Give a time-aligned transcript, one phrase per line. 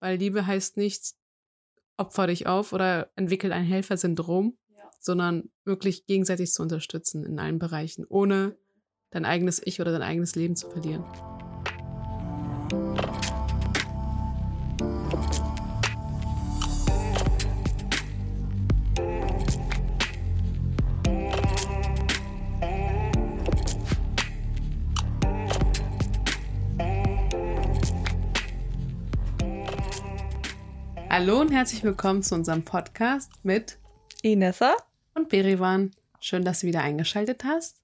[0.00, 1.14] Weil Liebe heißt nicht,
[1.96, 4.90] opfer dich auf oder entwickel ein Helfersyndrom, ja.
[5.00, 8.56] sondern wirklich gegenseitig zu unterstützen in allen Bereichen, ohne
[9.10, 11.04] dein eigenes Ich oder dein eigenes Leben zu verlieren.
[31.18, 33.78] Hallo und herzlich willkommen zu unserem Podcast mit
[34.20, 34.74] Inessa
[35.14, 35.92] und Berivan.
[36.20, 37.80] Schön, dass du wieder eingeschaltet hast.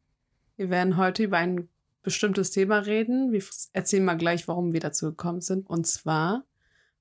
[0.59, 1.71] Wir werden heute über ein
[2.03, 3.33] bestimmtes Thema reden.
[3.33, 5.67] Wir erzählen mal gleich, warum wir dazu gekommen sind.
[5.71, 6.45] Und zwar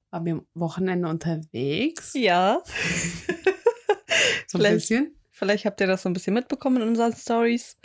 [0.09, 2.13] waren wir am Wochenende unterwegs.
[2.13, 2.63] Ja.
[4.47, 5.13] so ein bisschen.
[5.31, 7.77] Vielleicht habt ihr das so ein bisschen mitbekommen in unseren Stories,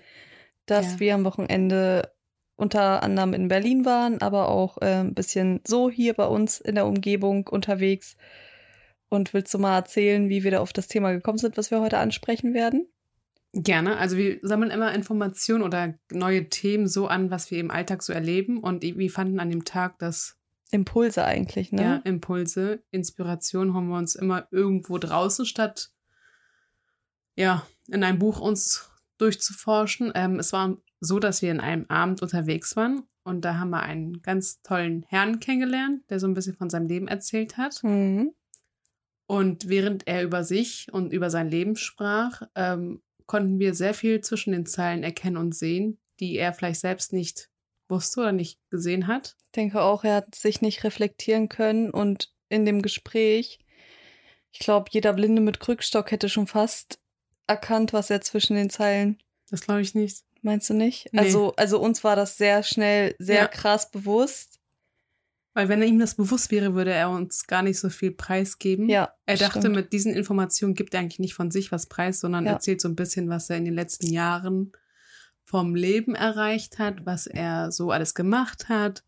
[0.67, 1.01] dass ja.
[1.01, 2.13] wir am Wochenende
[2.57, 6.75] unter anderem in Berlin waren, aber auch äh, ein bisschen so hier bei uns in
[6.75, 8.17] der Umgebung unterwegs.
[9.09, 11.81] Und willst du mal erzählen, wie wir da auf das Thema gekommen sind, was wir
[11.81, 12.89] heute ansprechen werden?
[13.53, 13.99] Gerne.
[13.99, 18.13] Also wir sammeln immer Informationen oder neue Themen so an, was wir im Alltag so
[18.13, 18.59] erleben.
[18.59, 20.37] Und wir fanden an dem Tag das
[20.73, 21.83] Impulse eigentlich, ne?
[21.83, 25.91] Ja, Impulse, Inspiration holen wir uns immer irgendwo draußen statt
[27.37, 30.13] ja in einem Buch uns durchzuforschen.
[30.15, 33.83] Ähm, es war so, dass wir in einem Abend unterwegs waren und da haben wir
[33.83, 37.83] einen ganz tollen Herrn kennengelernt, der so ein bisschen von seinem Leben erzählt hat.
[37.83, 38.33] Mhm.
[39.27, 44.21] Und während er über sich und über sein Leben sprach, ähm, konnten wir sehr viel
[44.21, 47.51] zwischen den Zeilen erkennen und sehen, die er vielleicht selbst nicht
[47.89, 49.37] wusste oder nicht gesehen hat.
[49.47, 53.59] Ich denke auch, er hat sich nicht reflektieren können und in dem Gespräch,
[54.53, 57.01] ich glaube, jeder Blinde mit Krückstock hätte schon fast
[57.47, 59.19] erkannt, was er zwischen den Zeilen.
[59.51, 60.25] Das glaube ich nicht.
[60.47, 61.09] Meinst du nicht?
[61.11, 61.19] Nee.
[61.19, 63.49] Also, also uns war das sehr schnell, sehr ja.
[63.49, 64.61] krass bewusst.
[65.55, 68.89] Weil wenn ihm das bewusst wäre, würde er uns gar nicht so viel preisgeben.
[68.89, 69.13] Ja.
[69.25, 69.75] Er dachte, stimmt.
[69.75, 72.53] mit diesen Informationen gibt er eigentlich nicht von sich was preis, sondern ja.
[72.53, 74.71] erzählt so ein bisschen, was er in den letzten Jahren
[75.43, 79.03] vom Leben erreicht hat, was er so alles gemacht hat.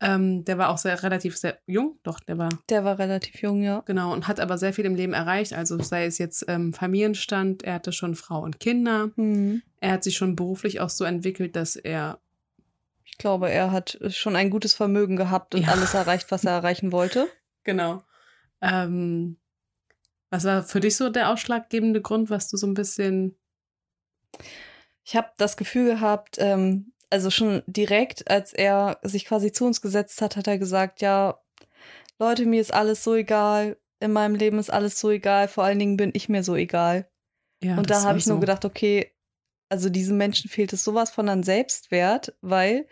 [0.00, 2.48] Ähm, der war auch sehr relativ sehr jung, doch, der war.
[2.68, 3.82] Der war relativ jung, ja.
[3.86, 5.52] Genau, und hat aber sehr viel im Leben erreicht.
[5.52, 9.10] Also sei es jetzt ähm, Familienstand, er hatte schon Frau und Kinder.
[9.16, 9.62] Mhm.
[9.80, 12.18] Er hat sich schon beruflich auch so entwickelt, dass er.
[13.04, 15.68] Ich glaube, er hat schon ein gutes Vermögen gehabt und ja.
[15.68, 17.28] alles erreicht, was er erreichen wollte.
[17.62, 18.02] Genau.
[18.60, 19.36] Ähm,
[20.30, 23.36] was war für dich so der ausschlaggebende Grund, was du so ein bisschen.
[25.04, 29.80] Ich habe das Gefühl gehabt, ähm, also schon direkt, als er sich quasi zu uns
[29.80, 31.38] gesetzt hat, hat er gesagt, ja,
[32.18, 35.78] Leute, mir ist alles so egal, in meinem Leben ist alles so egal, vor allen
[35.78, 37.08] Dingen bin ich mir so egal.
[37.62, 38.32] Ja, und da habe ich so.
[38.32, 39.12] nur gedacht, okay,
[39.68, 42.88] also diesem Menschen fehlt es sowas von an Selbstwert, weil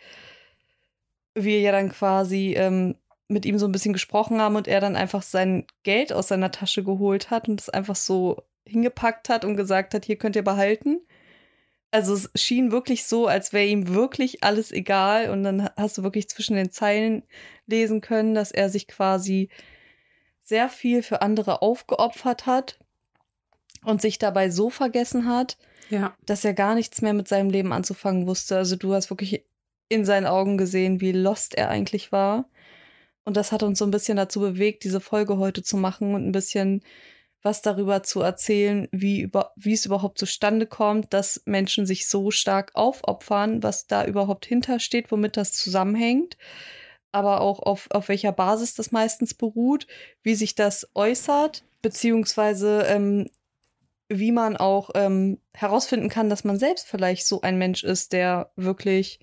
[1.35, 2.95] wir ja dann quasi ähm,
[3.27, 6.53] mit ihm so ein bisschen gesprochen haben und er dann einfach sein Geld aus seiner
[6.53, 10.45] Tasche geholt hat und es einfach so hingepackt hat und gesagt hat, hier könnt ihr
[10.45, 11.01] behalten
[11.93, 15.31] also es schien wirklich so, als wäre ihm wirklich alles egal.
[15.31, 17.23] Und dann hast du wirklich zwischen den Zeilen
[17.67, 19.51] lesen können, dass er sich quasi
[20.43, 22.79] sehr viel für andere aufgeopfert hat
[23.85, 25.59] und sich dabei so vergessen hat,
[25.91, 26.17] ja.
[26.25, 28.57] dass er gar nichts mehr mit seinem Leben anzufangen wusste.
[28.57, 29.45] Also du hast wirklich
[29.89, 32.49] in seinen Augen gesehen, wie lost er eigentlich war.
[33.25, 36.27] Und das hat uns so ein bisschen dazu bewegt, diese Folge heute zu machen und
[36.27, 36.83] ein bisschen
[37.43, 42.31] was darüber zu erzählen, wie, über, wie es überhaupt zustande kommt, dass Menschen sich so
[42.31, 46.37] stark aufopfern, was da überhaupt hintersteht, womit das zusammenhängt,
[47.11, 49.87] aber auch auf, auf welcher Basis das meistens beruht,
[50.23, 53.29] wie sich das äußert, beziehungsweise ähm,
[54.09, 58.53] wie man auch ähm, herausfinden kann, dass man selbst vielleicht so ein Mensch ist, der
[58.57, 59.21] wirklich,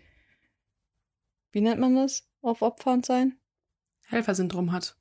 [1.51, 3.37] wie nennt man das, aufopfernd sein?
[4.07, 4.95] Helfersyndrom hat.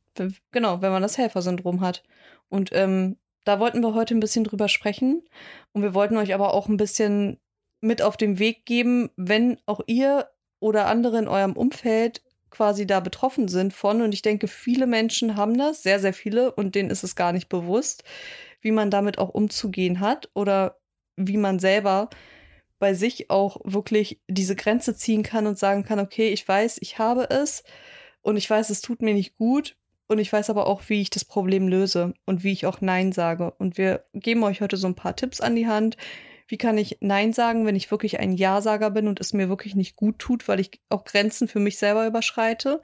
[0.51, 2.03] Genau, wenn man das Helfersyndrom hat.
[2.49, 5.23] Und ähm, da wollten wir heute ein bisschen drüber sprechen.
[5.73, 7.39] Und wir wollten euch aber auch ein bisschen
[7.81, 10.29] mit auf den Weg geben, wenn auch ihr
[10.61, 14.03] oder andere in eurem Umfeld quasi da betroffen sind von.
[14.03, 17.33] Und ich denke, viele Menschen haben das, sehr, sehr viele, und denen ist es gar
[17.33, 18.05] nicht bewusst,
[18.61, 20.79] wie man damit auch umzugehen hat oder
[21.17, 22.11] wie man selber
[22.79, 26.99] bei sich auch wirklich diese Grenze ziehen kann und sagen kann, okay, ich weiß, ich
[26.99, 27.65] habe es
[28.23, 29.78] und ich weiß, es tut mir nicht gut
[30.09, 33.13] und ich weiß aber auch, wie ich das Problem löse und wie ich auch Nein
[33.13, 33.53] sage.
[33.59, 35.99] Und wir geben euch heute so ein paar Tipps an die Hand.
[36.47, 39.77] Wie kann ich Nein sagen, wenn ich wirklich ein Ja-Sager bin und es mir wirklich
[39.77, 42.81] nicht gut tut, weil ich auch Grenzen für mich selber überschreite?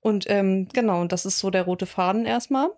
[0.00, 2.70] Und ähm, genau, und das ist so der rote Faden erstmal.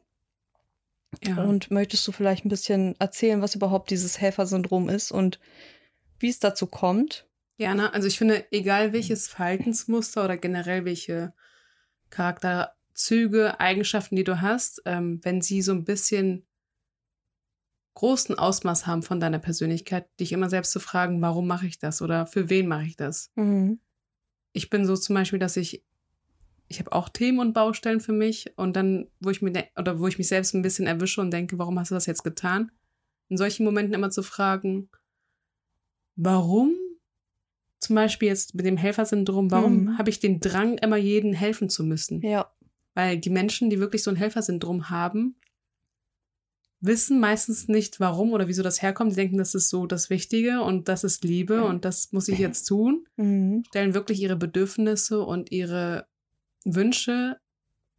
[1.22, 1.44] Ja.
[1.44, 5.40] Und möchtest du vielleicht ein bisschen erzählen, was überhaupt dieses Helfersyndrom ist und
[6.18, 7.26] wie es dazu kommt?
[7.58, 7.92] Gerne.
[7.92, 11.34] Also ich finde, egal welches Verhaltensmuster oder generell welche
[12.08, 16.44] Charakter Züge, Eigenschaften, die du hast, ähm, wenn sie so ein bisschen
[17.94, 22.02] großen Ausmaß haben von deiner Persönlichkeit, dich immer selbst zu fragen, warum mache ich das
[22.02, 23.30] oder für wen mache ich das?
[23.36, 23.80] Mhm.
[24.52, 25.84] Ich bin so zum Beispiel, dass ich,
[26.68, 29.98] ich habe auch Themen und Baustellen für mich und dann, wo ich mir de- oder
[30.00, 32.70] wo ich mich selbst ein bisschen erwische und denke, warum hast du das jetzt getan?
[33.28, 34.90] In solchen Momenten immer zu fragen,
[36.16, 36.74] warum?
[37.80, 39.98] Zum Beispiel jetzt mit dem Helfersyndrom, warum Mhm.
[39.98, 42.22] habe ich den Drang, immer jedem helfen zu müssen?
[42.22, 42.52] Ja.
[42.98, 45.36] Weil die Menschen, die wirklich so ein Helfersyndrom haben,
[46.80, 49.12] wissen meistens nicht, warum oder wieso das herkommt.
[49.12, 52.40] Die denken, das ist so das Wichtige und das ist Liebe und das muss ich
[52.40, 53.06] jetzt tun.
[53.14, 53.62] Mhm.
[53.68, 56.08] Stellen wirklich ihre Bedürfnisse und ihre
[56.64, 57.36] Wünsche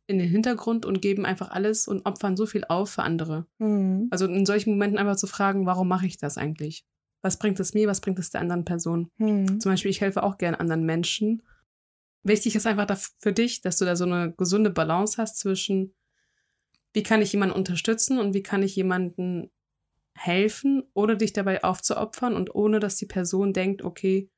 [0.05, 3.45] in den Hintergrund und geben einfach alles und opfern so viel auf für andere.
[3.57, 4.09] Mhm.
[4.09, 6.83] Also in solchen Momenten einfach zu fragen, warum mache ich das eigentlich?
[7.21, 9.09] Was bringt es mir, was bringt es der anderen Person?
[9.15, 9.61] Mhm.
[9.61, 11.41] Zum Beispiel, ich helfe auch gern anderen Menschen.
[12.23, 15.93] Wichtig ist einfach für dich, dass du da so eine gesunde Balance hast zwischen,
[16.93, 19.51] wie kann ich jemanden unterstützen und wie kann ich jemanden
[20.15, 24.29] helfen, ohne dich dabei aufzuopfern und ohne, dass die Person denkt, okay,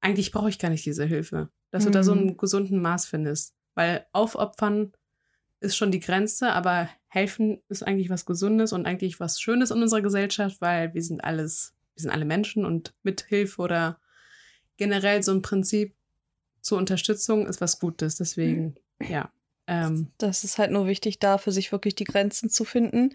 [0.00, 1.48] eigentlich brauche ich gar nicht diese Hilfe.
[1.70, 2.20] Dass du da so Mhm.
[2.20, 3.54] einen gesunden Maß findest.
[3.74, 4.92] Weil aufopfern
[5.60, 9.80] ist schon die Grenze, aber helfen ist eigentlich was Gesundes und eigentlich was Schönes in
[9.80, 14.00] unserer Gesellschaft, weil wir sind alles, wir sind alle Menschen und mit Hilfe oder
[14.76, 15.94] generell so ein Prinzip
[16.62, 18.16] zur Unterstützung ist was Gutes.
[18.16, 19.30] Deswegen, ja.
[19.66, 23.10] Ähm, Das ist halt nur wichtig, da für sich wirklich die Grenzen zu finden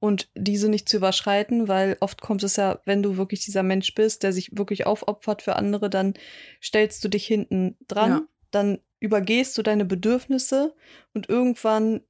[0.00, 3.94] und diese nicht zu überschreiten, weil oft kommt es ja, wenn du wirklich dieser Mensch
[3.94, 6.14] bist, der sich wirklich aufopfert für andere, dann
[6.62, 8.22] stellst du dich hinten dran, Ja.
[8.50, 10.74] dann übergehst du deine Bedürfnisse
[11.14, 12.00] und irgendwann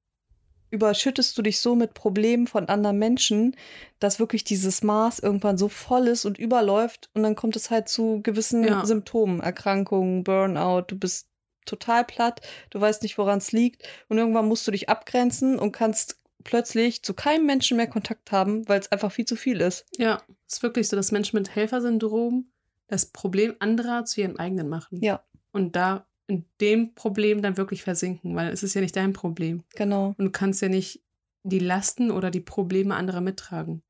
[0.71, 3.57] überschüttest du dich so mit Problemen von anderen Menschen,
[3.99, 7.89] dass wirklich dieses Maß irgendwann so voll ist und überläuft und dann kommt es halt
[7.89, 8.85] zu gewissen Ja.
[8.87, 11.29] Symptomen, Erkrankungen, Burnout, du bist
[11.67, 12.41] total platt,
[12.71, 17.03] du weißt nicht, woran es liegt und irgendwann musst du dich abgrenzen und kannst plötzlich
[17.03, 19.85] zu keinem Menschen mehr Kontakt haben, weil es einfach viel zu viel ist.
[19.99, 22.51] ja, es ist wirklich so, dass Menschen mit Helfersyndrom
[22.89, 25.01] das Problem anderer zu ihrem eigenen machen.
[25.03, 29.13] Ja, Und da in dem Problem dann wirklich versinken, weil es ist ja nicht dein
[29.13, 29.63] Problem.
[29.75, 30.15] genau.
[30.17, 31.03] Und du kannst ja nicht
[31.43, 33.83] die Lasten oder die Probleme anderer mittragen.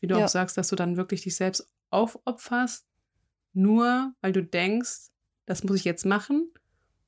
[0.00, 0.24] Wie du Ja.
[0.24, 2.86] auch sagst, dass du dann wirklich dich selbst aufopferst,
[3.52, 5.08] nur weil du denkst,
[5.46, 6.50] das muss ich jetzt machen,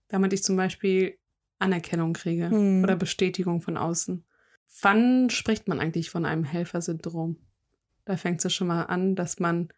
[0.09, 1.19] damit ich zum Beispiel
[1.59, 2.83] Anerkennung kriege Hm.
[2.85, 4.25] oder Bestätigung von außen.
[4.83, 7.37] Wann spricht man eigentlich von einem Helfersyndrom?
[8.05, 9.69] Da fängt es ja schon mal an, dass man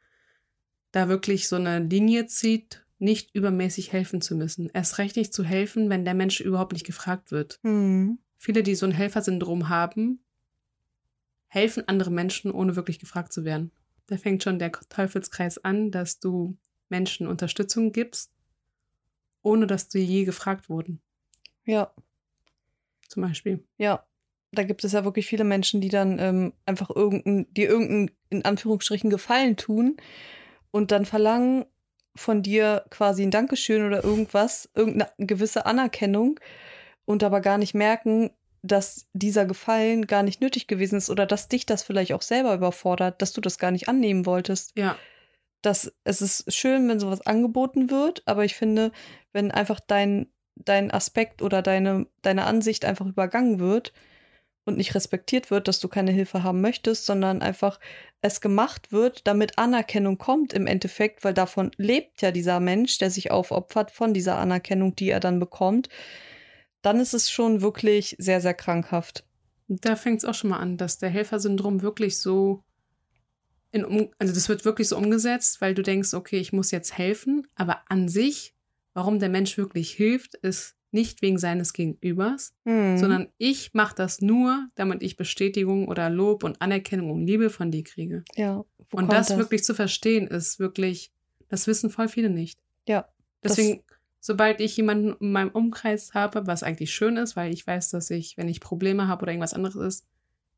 [0.93, 4.71] da wirklich so eine Linie zieht, nicht übermäßig helfen zu müssen.
[4.73, 7.59] Erst recht nicht zu helfen, wenn der Mensch überhaupt nicht gefragt wird.
[7.63, 8.19] Hm.
[8.37, 10.23] Viele, die so ein Helfersyndrom haben,
[11.49, 13.73] helfen andere Menschen, ohne wirklich gefragt zu werden.
[14.07, 16.59] Da fängt schon der Teufelskreis an, dass du
[16.89, 18.33] Menschen Unterstützung gibst,
[19.43, 21.01] ohne dass du je gefragt wurden,
[21.65, 21.95] Ja,
[23.09, 23.65] zum Beispiel.
[23.79, 24.07] ja.
[24.53, 28.45] Da gibt es ja wirklich viele Menschen, die dann ähm, einfach irgendein, die irgendein, in
[28.45, 29.97] Anführungsstrichen, Gefallen tun
[30.73, 31.67] und dann verlangen
[32.17, 36.41] von dir quasi ein Dankeschön oder irgendwas, irgendeine gewisse Anerkennung
[37.05, 38.31] und aber gar nicht merken,
[38.63, 42.55] dass dieser Gefallen gar nicht nötig gewesen ist oder dass dich das vielleicht auch selber
[42.55, 44.73] überfordert, dass du das gar nicht annehmen wolltest.
[44.77, 44.97] Ja,
[45.63, 48.93] dass es ist schön, wenn sowas angeboten wird, aber ich finde,
[49.33, 53.93] wenn einfach dein, dein Aspekt oder deine, deine Ansicht einfach übergangen wird
[54.71, 57.79] und nicht respektiert wird, dass du keine Hilfe haben möchtest, sondern einfach
[58.23, 63.11] es gemacht wird, damit Anerkennung kommt im Endeffekt, weil davon lebt ja dieser Mensch, der
[63.11, 65.89] sich aufopfert von dieser Anerkennung, die er dann bekommt,
[66.83, 69.25] dann ist es schon wirklich sehr, sehr krankhaft.
[69.69, 72.65] Da fängt es auch schon mal an, dass der Helfersyndrom wirklich so
[73.73, 77.47] in also das wird wirklich so umgesetzt, weil du denkst, okay, ich muss jetzt helfen,
[77.55, 78.55] aber an sich,
[78.95, 82.97] warum der Mensch wirklich hilft, ist nicht wegen seines Gegenübers, Hm.
[82.99, 87.71] sondern ich mache das nur, damit ich Bestätigung oder Lob und Anerkennung und Liebe von
[87.71, 88.25] dir kriege.
[88.37, 91.13] ja, und kommt das, wirklich zu verstehen, ist wirklich,
[91.49, 92.59] das wissen voll viele nicht.
[92.89, 93.09] Ja,
[93.43, 93.85] das- Deswegen,
[94.19, 98.11] sobald ich jemanden in meinem Umkreis habe, was eigentlich schön ist, weil ich weiß, dass
[98.11, 100.07] ich, wenn ich Probleme habe oder irgendwas anderes ist,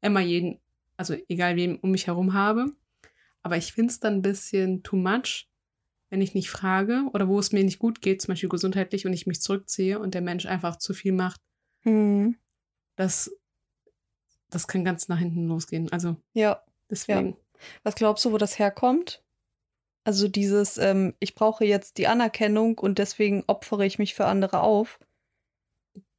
[0.01, 0.61] immer jeden,
[0.97, 2.73] also egal wen um mich herum habe.
[3.43, 5.49] Aber ich finde es dann ein bisschen too much,
[6.13, 9.15] wenn ich nicht frage oder wo es mir nicht gut geht, zum Beispiel gesundheitlich, und
[9.15, 11.41] ich mich zurückziehe und der Mensch einfach zu viel macht.
[11.85, 12.37] Hm.
[12.97, 13.35] Das,
[14.51, 15.91] das kann ganz nach hinten losgehen.
[15.91, 16.63] Also Ja.
[16.91, 17.39] deswegen.
[17.83, 19.25] Was glaubst du, wo das herkommt?
[20.05, 24.61] Also dieses, ähm, ich brauche jetzt die Anerkennung und deswegen opfere ich mich für andere
[24.61, 25.01] auf.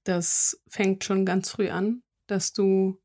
[0.06, 3.00] Das fängt schon ganz früh an, dass du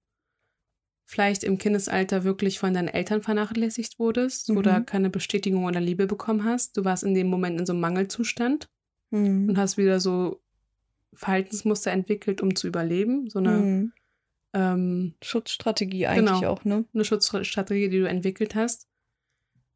[1.11, 4.57] vielleicht im Kindesalter wirklich von deinen Eltern vernachlässigt wurdest Mhm.
[4.59, 6.77] oder keine Bestätigung oder Liebe bekommen hast.
[6.77, 8.69] Du warst in dem Moment in so einem Mangelzustand
[9.11, 9.49] Hm.
[9.49, 10.43] und hast wieder so
[11.15, 13.31] Verhaltensmuster entwickelt, um zu überleben.
[13.31, 13.93] So eine Mhm.
[14.53, 16.53] ähm, Schutzstrategie eigentlich Genau.
[16.53, 16.85] auch, ne?
[16.93, 18.87] eine Schutzstrategie, die du entwickelt hast.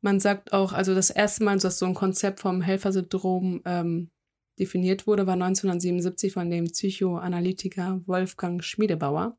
[0.03, 4.11] Man sagt auch, also das erste Mal, dass so ein Konzept vom Helfersyndrom ähm,
[4.59, 9.39] definiert wurde, war 1977 von dem Psychoanalytiker Wolfgang Schmiedebauer.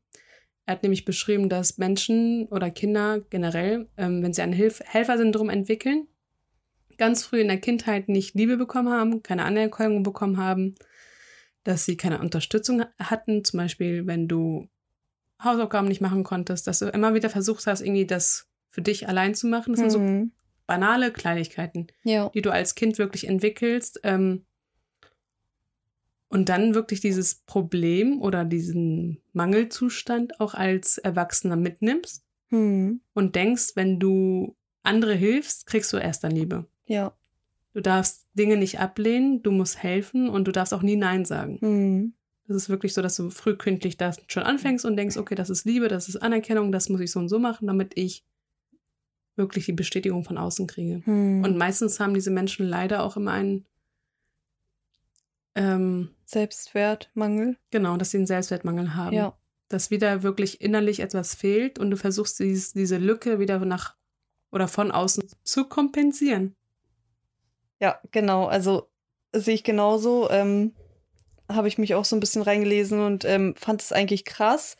[0.66, 5.50] Er hat nämlich beschrieben, dass Menschen oder Kinder generell, ähm, wenn sie ein Hilf Helfersyndrom
[5.50, 6.08] entwickeln,
[6.96, 10.74] ganz früh in der Kindheit nicht Liebe bekommen haben, keine Anerkennung bekommen haben,
[11.64, 14.68] dass sie keine Unterstützung hatten, zum Beispiel wenn du
[15.42, 19.34] Hausaufgaben nicht machen konntest, dass du immer wieder versucht hast, irgendwie das für dich allein
[19.34, 19.72] zu machen.
[19.72, 20.32] Das sind so Mhm.
[20.66, 22.30] banale Kleinigkeiten, Ja.
[22.30, 24.00] die du als Kind wirklich entwickelst.
[24.02, 24.46] Ähm,
[26.28, 33.00] und dann wirklich dieses Problem oder diesen Mangelzustand auch als Erwachsener mitnimmst Mhm.
[33.14, 36.66] und denkst, wenn du andere hilfst, kriegst du erst dann Liebe.
[36.86, 37.12] Ja.
[37.72, 41.58] Du darfst Dinge nicht ablehnen, du musst helfen und du darfst auch nie Nein sagen.
[41.60, 42.12] Mhm.
[42.46, 45.64] Das ist wirklich so, dass du frühkindlich das schon anfängst und denkst, okay, das ist
[45.64, 48.24] Liebe, das ist Anerkennung, das muss ich so und so machen, damit ich
[49.36, 51.02] wirklich die Bestätigung von außen kriege.
[51.10, 51.42] Mhm.
[51.42, 53.64] Und meistens haben diese Menschen leider auch immer einen,
[55.54, 57.56] ähm, Selbstwertmangel.
[57.70, 59.14] genau, dass sie einen Selbstwertmangel haben.
[59.14, 59.36] Ja.
[59.68, 63.94] Dass wieder wirklich innerlich etwas fehlt und du versuchst, dieses, diese Lücke wieder nach
[64.50, 66.54] oder von außen zu kompensieren.
[67.80, 68.46] Ja, genau.
[68.46, 68.88] Also
[69.32, 70.30] sehe ich genauso.
[70.30, 70.74] Ähm,
[71.48, 74.76] Habe ich mich auch so ein bisschen reingelesen und ähm, fand es eigentlich krass,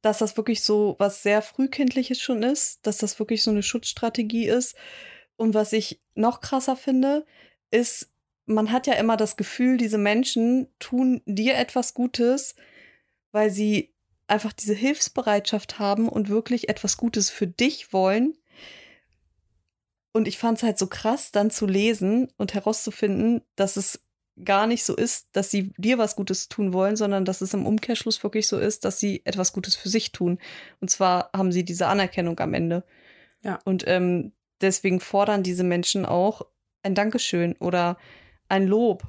[0.00, 4.48] dass das wirklich so was sehr frühkindliches schon ist, dass das wirklich so eine Schutzstrategie
[4.48, 4.74] ist.
[5.36, 7.26] Und was ich noch krasser finde,
[7.70, 8.13] ist,
[8.46, 12.54] man hat ja immer das Gefühl, diese Menschen tun dir etwas Gutes,
[13.32, 13.94] weil sie
[14.26, 18.36] einfach diese Hilfsbereitschaft haben und wirklich etwas Gutes für dich wollen.
[20.12, 24.00] Und ich fand es halt so krass, dann zu lesen und herauszufinden, dass es
[24.42, 27.66] gar nicht so ist, dass sie dir was Gutes tun wollen, sondern dass es im
[27.66, 30.38] Umkehrschluss wirklich so ist, dass sie etwas Gutes für sich tun.
[30.80, 32.84] Und zwar haben sie diese Anerkennung am Ende.
[33.42, 33.58] Ja.
[33.64, 36.42] Und ähm, deswegen fordern diese Menschen auch
[36.82, 37.96] ein Dankeschön oder
[38.54, 39.02] ein Lob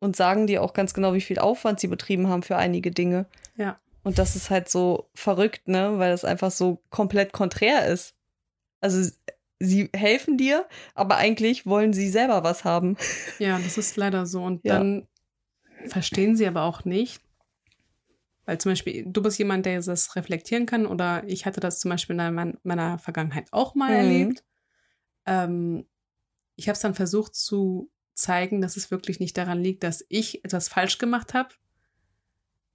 [0.00, 3.26] und sagen dir auch ganz genau, wie viel Aufwand sie betrieben haben für einige Dinge.
[3.56, 3.78] Ja.
[4.02, 8.14] Und das ist halt so verrückt, ne, weil das einfach so komplett konträr ist.
[8.80, 9.10] Also
[9.60, 12.96] sie helfen dir, aber eigentlich wollen sie selber was haben.
[13.38, 14.42] Ja, das ist leider so.
[14.42, 14.78] Und Ja.
[14.78, 15.06] dann
[15.86, 17.22] verstehen sie aber auch nicht,
[18.44, 21.90] weil zum Beispiel du bist jemand, der das reflektieren kann oder ich hatte das zum
[21.90, 23.96] Beispiel in meiner, Vergangenheit auch mal Mhm.
[23.96, 24.44] erlebt.
[25.26, 25.86] Ähm,
[26.56, 30.44] ich habe es dann versucht zu zeigen, dass es wirklich nicht daran liegt, dass ich
[30.44, 31.50] etwas falsch gemacht habe,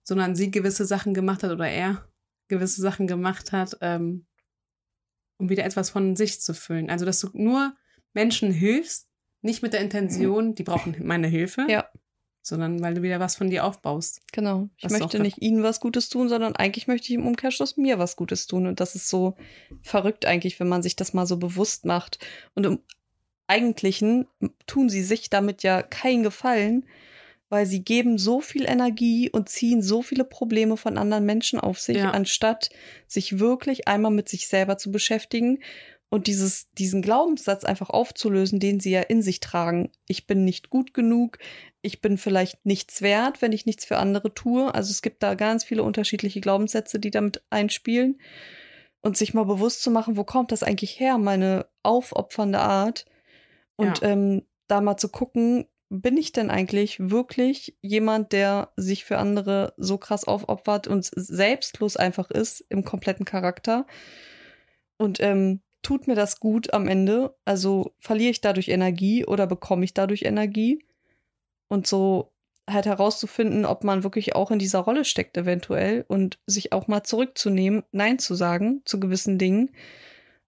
[0.04, 2.08] sondern sie gewisse Sachen gemacht hat oder er
[2.48, 4.26] gewisse Sachen gemacht hat, ähm,
[5.38, 6.90] um wieder etwas von sich zu füllen.
[6.90, 7.76] Also, dass du nur
[8.14, 9.08] Menschen hilfst,
[9.42, 11.88] nicht mit der Intention, die brauchen meine Hilfe, Ja.
[12.42, 14.22] sondern weil du wieder was von dir aufbaust.
[14.32, 14.70] Genau.
[14.78, 18.16] Ich möchte nicht ihnen was Gutes tun, sondern eigentlich möchte ich im Umkehrschluss mir was
[18.16, 18.66] Gutes tun.
[18.66, 19.36] Und das ist so
[19.82, 22.18] verrückt eigentlich, wenn man sich das mal so bewusst macht.
[22.56, 22.80] Und im
[23.48, 24.28] Eigentlichen
[24.66, 26.86] tun sie sich damit ja keinen Gefallen,
[27.50, 31.80] weil sie geben so viel Energie und ziehen so viele Probleme von anderen Menschen auf
[31.80, 32.12] sich, Ja.
[32.12, 32.70] anstatt
[33.08, 35.60] sich wirklich einmal mit sich selber zu beschäftigen
[36.10, 39.92] und dieses, diesen Glaubenssatz einfach aufzulösen, den sie ja in sich tragen.
[40.08, 41.38] Ich bin nicht gut genug,
[41.82, 44.74] ich bin vielleicht nichts wert, wenn ich nichts für andere tue.
[44.74, 48.20] Also es gibt da ganz viele unterschiedliche Glaubenssätze, die damit einspielen.
[49.02, 53.06] Und sich mal bewusst zu machen, wo kommt das eigentlich her, meine aufopfernde Art.
[53.78, 54.10] Und Ja.
[54.10, 59.74] ähm, da mal zu gucken, bin ich denn eigentlich wirklich jemand, der sich für andere
[59.78, 63.86] so krass aufopfert und selbstlos einfach ist im kompletten Charakter?
[64.98, 67.36] Und ähm, tut mir das gut am Ende?
[67.46, 70.84] Also verliere ich dadurch Energie oder bekomme ich dadurch Energie?
[71.70, 72.34] Und so
[72.70, 77.04] halt herauszufinden, ob man wirklich auch in dieser Rolle steckt eventuell und sich auch mal
[77.04, 79.72] zurückzunehmen, Nein zu sagen zu gewissen Dingen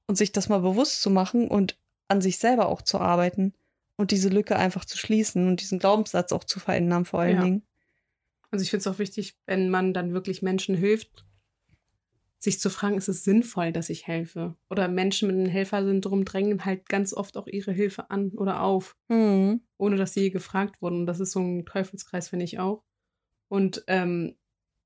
[0.08, 1.79] und sich das mal bewusst zu machen und
[2.10, 3.54] an sich selber auch zu arbeiten
[3.96, 7.44] und diese Lücke einfach zu schließen und diesen Glaubenssatz auch zu verändern vor allen Ja.
[7.44, 7.64] Dingen.
[8.52, 11.26] Also ich finde es auch wichtig, wenn man dann wirklich Menschen hilft,
[12.40, 14.56] sich zu fragen, ist es sinnvoll, dass ich helfe?
[14.70, 18.96] Oder Menschen mit einem Helfersyndrom drängen halt ganz oft auch ihre Hilfe an oder auf,
[19.10, 19.62] Mhm.
[19.78, 21.02] ohne dass sie je gefragt wurden.
[21.02, 22.84] Und das ist so ein Teufelskreis, finde ich auch.
[23.50, 24.38] Und ähm,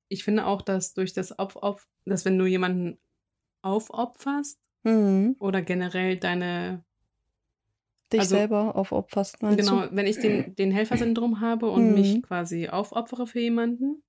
[0.10, 2.98] ich finde auch, dass durch das auf, auf, dass wenn du jemanden
[3.62, 5.36] aufopferst Mhm.
[5.40, 6.84] oder generell deine
[8.14, 9.40] Dich Also- selber aufopferst.
[9.40, 9.96] Genau, Du?
[9.96, 11.94] wenn ich den, den Helfersyndrom habe und Mhm.
[11.94, 14.04] mich quasi aufopfere für jemanden,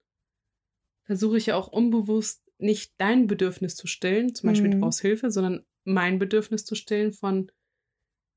[1.05, 4.81] versuche ich ja auch unbewusst nicht dein Bedürfnis zu stillen, zum Beispiel Mhm.
[4.81, 7.51] brauchst Hilfe, sondern mein Bedürfnis zu stillen von,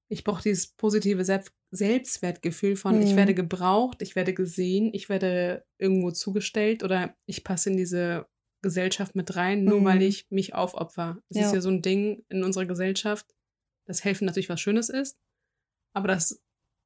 [0.09, 3.01] Ich brauche dieses positive Selbst Selbstwertgefühl von, Mhm.
[3.01, 8.25] ich werde gebraucht, ich werde gesehen, ich werde irgendwo zugestellt oder ich passe in diese
[8.62, 9.86] Gesellschaft mit rein, nur Mhm.
[9.86, 11.21] weil ich mich aufopfer.
[11.27, 11.45] Es Ja.
[11.47, 13.25] ist ja so ein Ding in unserer Gesellschaft,
[13.86, 15.17] dass Helfen natürlich was Schönes ist,
[15.98, 16.42] aber das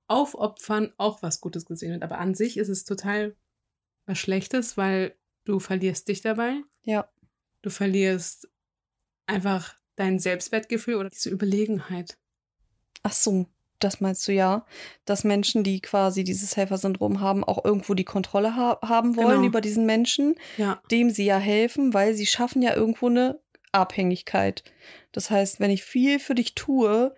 [0.08, 2.04] Aufopfern auch was Gutes gesehen wird.
[2.04, 3.36] Aber an sich ist es total
[4.06, 5.16] was Schlechtes, weil
[5.46, 6.62] du verlierst dich dabei.
[6.84, 7.10] Ja.
[7.62, 8.50] Du verlierst
[9.28, 12.18] einfach dein Selbstwertgefühl oder diese Überlegenheit.
[13.04, 13.46] Ach so,
[13.80, 14.66] das meinst du ja,
[15.06, 19.48] dass Menschen, die quasi dieses Helfersyndrom haben, auch irgendwo die Kontrolle ha haben wollen Genau.
[19.48, 23.40] über diesen Menschen, Ja, dem sie ja helfen, weil sie schaffen ja irgendwo eine
[23.72, 24.64] Abhängigkeit.
[25.12, 27.16] Das heißt, wenn ich viel für dich tue,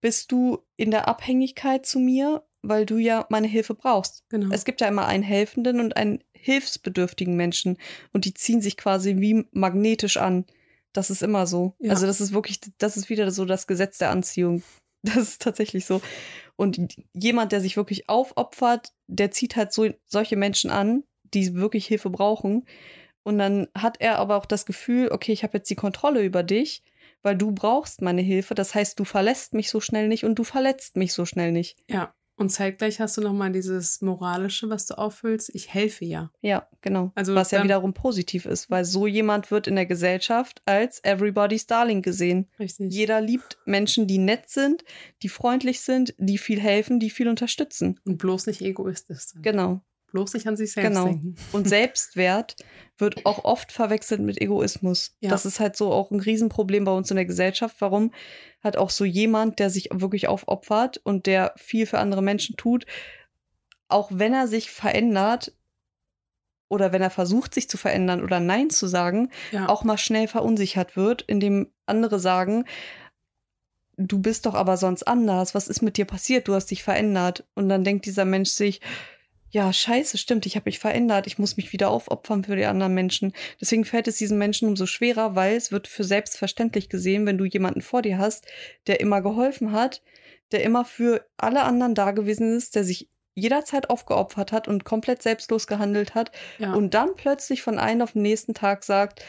[0.00, 4.24] bist du in der Abhängigkeit zu mir, weil du ja meine Hilfe brauchst.
[4.28, 4.52] genau.
[4.52, 7.76] Es gibt ja immer einen helfenden und einen hilfsbedürftigen Menschen
[8.12, 10.46] und die ziehen sich quasi wie magnetisch an.
[10.92, 11.74] Das ist immer so.
[11.78, 11.92] Ja.
[11.92, 14.62] Also das ist wirklich, das ist wieder so das Gesetz der Anziehung.
[15.02, 16.02] Das ist tatsächlich so.
[16.56, 21.86] Und jemand, der sich wirklich aufopfert, der zieht halt so solche Menschen an, die wirklich
[21.86, 22.66] Hilfe brauchen.
[23.22, 26.42] Und dann hat er aber auch das Gefühl, okay, ich habe jetzt die Kontrolle über
[26.42, 26.82] dich,
[27.22, 28.54] weil du brauchst meine Hilfe.
[28.54, 31.78] Das heißt, du verlässt mich so schnell nicht und du verletzt mich so schnell nicht.
[31.88, 35.54] Ja, und zeitgleich hast du nochmal dieses Moralische, was du auffüllst.
[35.54, 36.30] Ich helfe ja.
[36.40, 37.12] Ja, genau.
[37.14, 41.66] Also Was ja wiederum positiv ist, weil so jemand wird in der Gesellschaft als Everybody's
[41.66, 42.48] Darling gesehen.
[42.58, 42.94] Richtig.
[42.94, 44.84] Jeder liebt Menschen, die nett sind,
[45.22, 48.00] die freundlich sind, die viel helfen, die viel unterstützen.
[48.06, 49.42] und bloß nicht egoistisch sein.
[49.42, 49.82] Genau.
[50.12, 51.06] Bloß nicht an sich selbst Genau.
[51.06, 51.34] denken.
[51.52, 52.56] Und Selbstwert
[52.98, 55.16] wird auch oft verwechselt mit Egoismus.
[55.20, 55.30] Ja.
[55.30, 57.76] Das ist halt so auch ein Riesenproblem bei uns in der Gesellschaft.
[57.80, 58.12] Warum
[58.60, 62.86] hat auch so jemand, der sich wirklich aufopfert und der viel für andere Menschen tut,
[63.88, 65.52] auch wenn er sich verändert
[66.68, 70.28] oder wenn er versucht, sich zu verändern oder Nein zu sagen, Ja, auch mal schnell
[70.28, 72.64] verunsichert wird, indem andere sagen,
[73.96, 77.44] du bist doch aber sonst anders, was ist mit dir passiert, du hast dich verändert.
[77.54, 78.80] Und dann denkt dieser Mensch sich,
[79.50, 82.94] ja, scheiße, stimmt, ich habe mich verändert, ich muss mich wieder aufopfern für die anderen
[82.94, 83.32] Menschen.
[83.60, 87.44] Deswegen fällt es diesen Menschen umso schwerer, weil es wird für selbstverständlich gesehen, wenn du
[87.44, 88.46] jemanden vor dir hast,
[88.86, 90.02] der immer geholfen hat,
[90.52, 95.22] der immer für alle anderen da gewesen ist, der sich jederzeit aufgeopfert hat und komplett
[95.22, 96.72] selbstlos gehandelt hat, ja.
[96.74, 99.24] und dann plötzlich von einem auf den nächsten Tag sagt,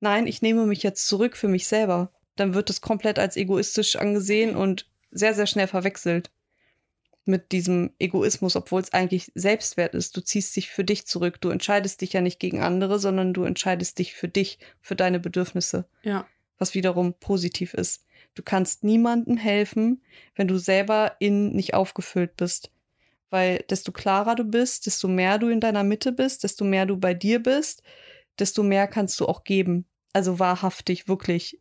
[0.00, 3.96] nein, ich nehme mich jetzt zurück für mich selber, dann wird es komplett als egoistisch
[3.96, 6.30] angesehen und sehr, sehr schnell verwechselt
[7.28, 10.16] mit diesem Egoismus, obwohl es eigentlich Selbstwert ist.
[10.16, 11.40] Du ziehst dich für dich zurück.
[11.40, 15.20] Du entscheidest dich ja nicht gegen andere, sondern du entscheidest dich für dich, für deine
[15.20, 16.26] Bedürfnisse, ja.
[16.58, 18.04] was wiederum positiv ist.
[18.34, 20.02] Du kannst niemandem helfen,
[20.34, 22.70] wenn du selber in nicht aufgefüllt bist.
[23.30, 26.96] Weil desto klarer du bist, desto mehr du in deiner Mitte bist, desto mehr du
[26.96, 27.82] bei dir bist,
[28.38, 29.86] desto mehr kannst du auch geben.
[30.14, 31.60] Also wahrhaftig, wirklich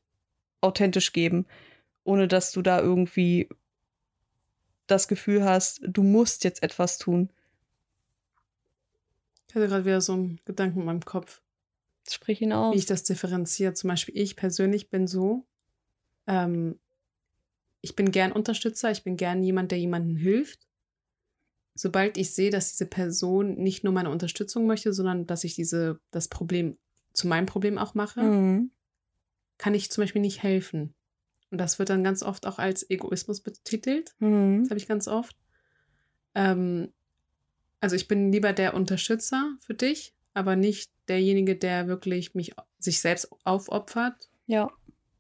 [0.61, 1.45] authentisch geben,
[2.03, 3.49] ohne dass du da irgendwie
[4.87, 7.29] das Gefühl hast, du musst jetzt etwas tun.
[9.47, 11.41] Ich hatte gerade wieder so einen Gedanken in meinem Kopf,
[12.09, 12.73] Sprich ihn aus.
[12.73, 13.73] wie ich das differenziere.
[13.73, 15.45] Zum Beispiel, ich persönlich bin so,
[16.27, 16.79] ähm,
[17.81, 20.67] ich bin gern Unterstützer, ich bin gern jemand, der jemandem hilft.
[21.75, 25.99] Sobald ich sehe, dass diese Person nicht nur meine Unterstützung möchte, sondern dass ich diese,
[26.11, 26.77] das Problem
[27.13, 28.71] zu meinem Problem auch mache, Mhm.
[29.57, 30.93] kann ich zum Beispiel nicht helfen.
[31.49, 34.15] Und das wird dann ganz oft auch als Egoismus betitelt.
[34.19, 34.61] Mhm.
[34.63, 35.35] Das habe ich ganz oft.
[36.35, 36.89] Ähm,
[37.79, 42.99] also ich bin lieber der Unterstützer für dich, aber nicht derjenige, der wirklich mich sich
[42.99, 44.69] selbst aufopfert, Ja.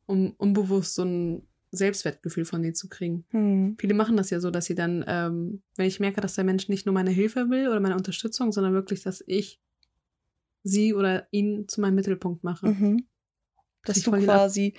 [0.05, 3.25] um unbewusst so ein Selbstwertgefühl von dir zu kriegen.
[3.31, 3.77] Mhm.
[3.79, 6.69] Viele machen das ja so, dass sie dann, ähm, wenn ich merke, dass der Mensch
[6.69, 9.59] nicht nur meine Hilfe will oder meine Unterstützung, sondern wirklich, dass ich
[10.63, 12.67] sie oder ihn zu meinem Mittelpunkt mache.
[12.67, 13.05] Mhm.
[13.83, 14.73] Dass Krieg du Ab- quasi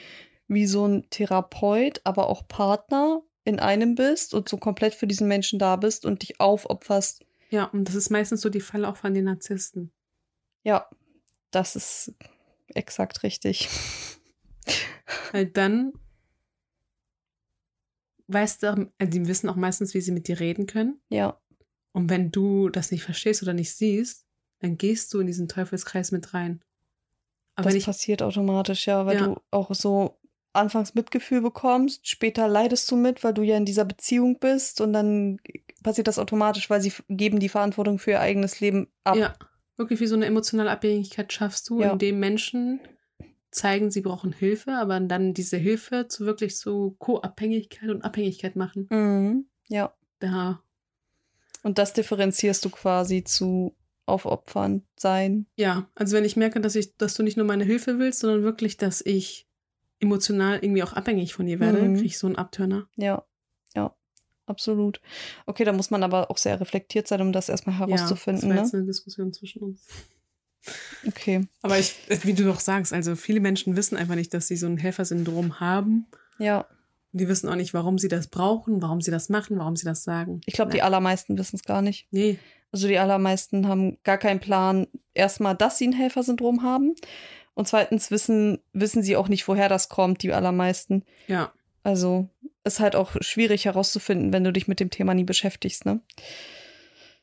[0.48, 5.28] wie so ein Therapeut, aber auch Partner in einem bist und so komplett für diesen
[5.28, 7.24] Menschen da bist und dich aufopferst.
[7.50, 9.92] Ja, und das ist meistens so die Falle auch von den Narzissten.
[10.64, 10.88] Ja,
[11.50, 12.14] das ist
[12.74, 13.68] exakt richtig.
[15.32, 15.92] Weil dann
[18.26, 21.00] weißt du, äh, die wissen auch meistens, wie sie mit dir reden können.
[21.08, 21.40] Ja,
[21.92, 24.26] Und wenn du das nicht verstehst oder nicht siehst,
[24.60, 26.62] dann gehst du in diesen Teufelskreis mit rein.
[27.54, 29.26] Aber das ich, passiert automatisch, ja, weil Ja.
[29.26, 30.20] du auch so
[30.52, 34.92] anfangs Mitgefühl bekommst, später leidest du mit, weil du ja in dieser Beziehung bist und
[34.92, 35.38] dann
[35.82, 39.16] passiert das automatisch, weil sie geben die Verantwortung für ihr eigenes Leben ab.
[39.16, 39.34] ja,
[39.76, 41.92] wirklich wie so eine emotionale Abhängigkeit schaffst du, Ja.
[41.92, 42.80] indem Menschen
[43.50, 48.86] zeigen, sie brauchen Hilfe, aber dann diese Hilfe zu wirklich so Co-Abhängigkeit und Abhängigkeit machen.
[48.90, 49.46] Mhm.
[49.68, 50.62] Ja, Da,
[51.62, 53.74] und das differenzierst du quasi zu
[54.06, 55.46] aufopfernd sein.
[55.56, 58.42] ja, also wenn ich merke, dass ich, dass du nicht nur meine Hilfe willst, sondern
[58.42, 59.46] wirklich, dass ich
[60.00, 61.94] emotional irgendwie auch abhängig von dir werde, Mhm.
[61.94, 62.88] kriege ich so einen Abtörner.
[62.96, 63.24] Ja,
[63.74, 63.94] ja.
[64.46, 65.00] absolut.
[65.46, 68.48] Okay, da muss man aber auch sehr reflektiert sein, um das erstmal herauszufinden.
[68.48, 68.60] Ja, das war ne?
[68.62, 69.86] jetzt eine Diskussion zwischen uns.
[71.06, 71.46] Okay.
[71.62, 74.66] Aber ich, wie du doch sagst, also viele Menschen wissen einfach nicht, dass sie so
[74.66, 76.06] ein Helfersyndrom haben.
[76.38, 76.66] Ja.
[77.12, 79.86] Und die wissen auch nicht, warum sie das brauchen, warum sie das machen, warum sie
[79.86, 80.40] das sagen.
[80.46, 82.06] Ich glaube, die allermeisten wissen es gar nicht.
[82.10, 82.38] Nee.
[82.70, 86.94] Also die allermeisten haben gar keinen Plan, erstmal, dass sie ein Helfersyndrom haben.
[87.58, 91.02] Und zweitens wissen, wissen sie auch nicht, woher das kommt, die allermeisten.
[91.26, 91.52] Ja.
[91.82, 92.28] Also
[92.62, 96.00] ist halt auch schwierig herauszufinden, wenn du dich mit dem Thema nie beschäftigst, ne?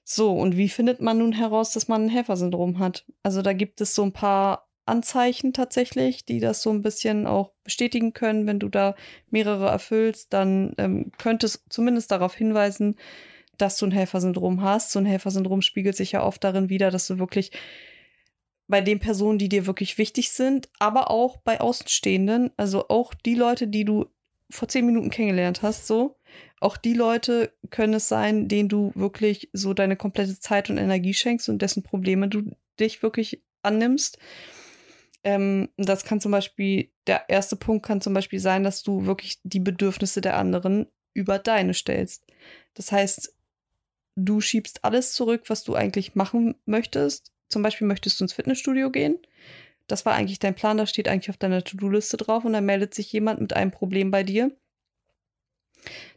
[0.04, 3.06] So, und wie findet man nun heraus, dass man ein Helfersyndrom hat?
[3.24, 7.54] Also da gibt es so ein paar Anzeichen tatsächlich, die das so ein bisschen auch
[7.63, 8.45] bestätigen können.
[8.45, 8.95] Wenn du da
[9.30, 12.98] mehrere erfüllst, dann ähm, könnte es zumindest darauf hinweisen,
[13.58, 14.91] dass du ein Helfersyndrom hast.
[14.91, 17.52] So ein Helfersyndrom spiegelt sich ja oft darin wider, dass du wirklich
[18.67, 23.36] bei den Personen, die dir wirklich wichtig sind, aber auch bei Außenstehenden, also auch die
[23.36, 24.08] Leute, die du
[24.49, 26.17] vor zehn Minuten kennengelernt hast, so,
[26.60, 31.13] auch die Leute können es sein, denen du wirklich so deine komplette Zeit und Energie
[31.13, 34.17] schenkst und dessen Probleme du dich wirklich annimmst.
[35.23, 39.39] Ähm, das kann zum Beispiel, der erste Punkt kann zum Beispiel sein, dass du wirklich
[39.43, 42.25] die Bedürfnisse der anderen über deine stellst.
[42.73, 43.34] Das heißt,
[44.15, 47.35] du schiebst alles zurück, was du eigentlich machen möchtest.
[47.56, 49.18] Zum Beispiel möchtest du ins Fitnessstudio gehen.
[49.88, 52.94] Das war eigentlich dein Plan, das steht eigentlich auf deiner To-Do-Liste drauf und dann meldet
[52.94, 54.52] sich jemand mit einem Problem bei dir.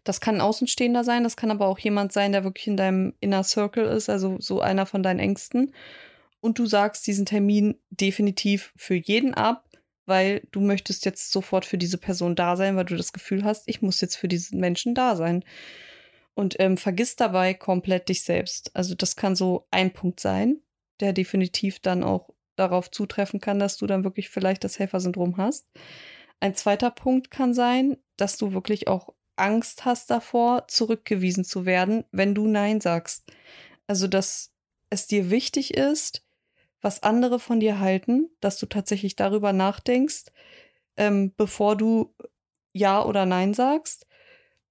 [0.02, 3.14] Das kann ein Außenstehender sein, das kann aber auch jemand sein, der wirklich in deinem
[3.20, 5.72] Inner Circle ist, also so einer von deinen Ängsten.
[6.40, 9.68] Und du sagst diesen Termin definitiv für jeden ab,
[10.06, 13.62] weil du möchtest jetzt sofort für diese Person da sein, weil du das Gefühl hast,
[13.68, 15.44] ich muss jetzt für diesen Menschen da sein.
[16.34, 18.74] Und ähm, vergiss dabei komplett dich selbst.
[18.74, 20.62] Also das kann so ein Punkt sein,
[21.00, 25.66] der definitiv dann auch darauf zutreffen kann, dass du dann wirklich vielleicht das Helfersyndrom hast.
[26.40, 32.04] Ein zweiter Punkt kann sein, dass du wirklich auch Angst hast davor, zurückgewiesen zu werden,
[32.10, 33.30] wenn du Nein sagst.
[33.86, 34.52] Also, dass
[34.90, 36.24] es dir wichtig ist,
[36.80, 40.26] was andere von dir halten, dass du tatsächlich darüber nachdenkst,
[40.96, 42.14] ähm, bevor du
[42.72, 44.06] Ja oder Nein sagst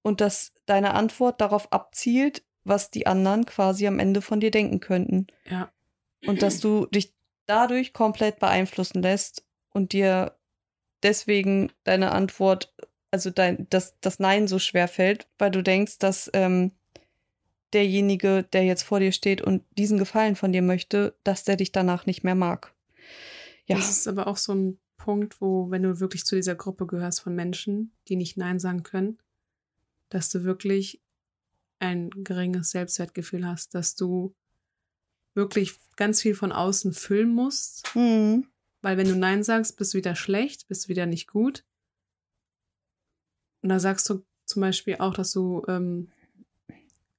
[0.02, 4.80] und dass deine Antwort darauf abzielt, was die anderen quasi am Ende von dir denken
[4.80, 5.26] könnten.
[5.48, 5.72] Ja.
[6.26, 7.14] Und dass du dich
[7.46, 10.36] dadurch komplett beeinflussen lässt und dir
[11.02, 12.74] deswegen deine Antwort,
[13.10, 16.72] also dein, das, das Nein so schwer fällt, weil du denkst, dass ähm,
[17.72, 21.72] derjenige, der jetzt vor dir steht und diesen Gefallen von dir möchte, dass der dich
[21.72, 22.74] danach nicht mehr mag.
[23.66, 23.76] Ja.
[23.76, 27.20] Das ist aber auch so ein Punkt, wo, wenn du wirklich zu dieser Gruppe gehörst
[27.20, 29.18] von Menschen, die nicht Nein sagen können,
[30.08, 31.00] dass du wirklich
[31.78, 34.34] ein geringes Selbstwertgefühl hast, dass du
[35.38, 37.94] wirklich ganz viel von außen füllen musst.
[37.94, 38.46] Mhm.
[38.82, 41.64] Weil wenn du Nein sagst, bist du wieder schlecht, bist du wieder nicht gut.
[43.62, 46.10] Und da sagst du zum Beispiel auch, dass du ähm,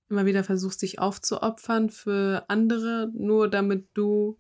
[0.10, 4.38] immer wieder versuchst, dich aufzuopfern für andere, nur damit du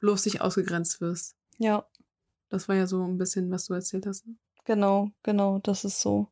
[0.00, 1.36] bloß nicht ausgegrenzt wirst.
[1.58, 1.86] Ja.
[2.50, 4.26] Das war ja so ein bisschen, was du erzählt hast.
[4.26, 4.36] Ne?
[4.64, 5.58] Genau, genau.
[5.62, 6.28] Das ist so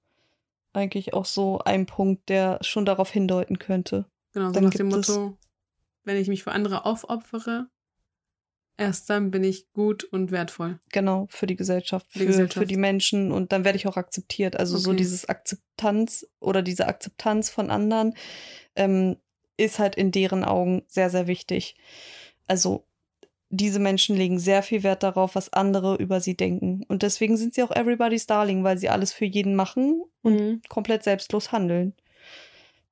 [0.72, 4.06] eigentlich auch so ein Punkt, der schon darauf hindeuten könnte.
[4.32, 5.36] Genau, so dann nach dem Motto,
[6.06, 7.68] wenn ich mich für andere aufopfere,
[8.78, 10.78] erst dann bin ich gut und wertvoll.
[10.92, 12.58] Genau, für die Gesellschaft, für, die, Gesellschaft.
[12.58, 14.56] für die Menschen und dann werde ich auch akzeptiert.
[14.56, 14.84] Also okay.
[14.84, 18.14] so dieses Akzeptanz oder diese Akzeptanz von anderen
[18.76, 19.16] ähm,
[19.56, 21.76] ist halt in deren Augen sehr, sehr wichtig.
[22.46, 22.84] Also
[23.48, 26.84] diese Menschen legen sehr viel Wert darauf, was andere über sie denken.
[26.88, 30.62] Und deswegen sind sie auch everybody's darling, weil sie alles für jeden machen und mhm.
[30.68, 31.94] komplett selbstlos handeln.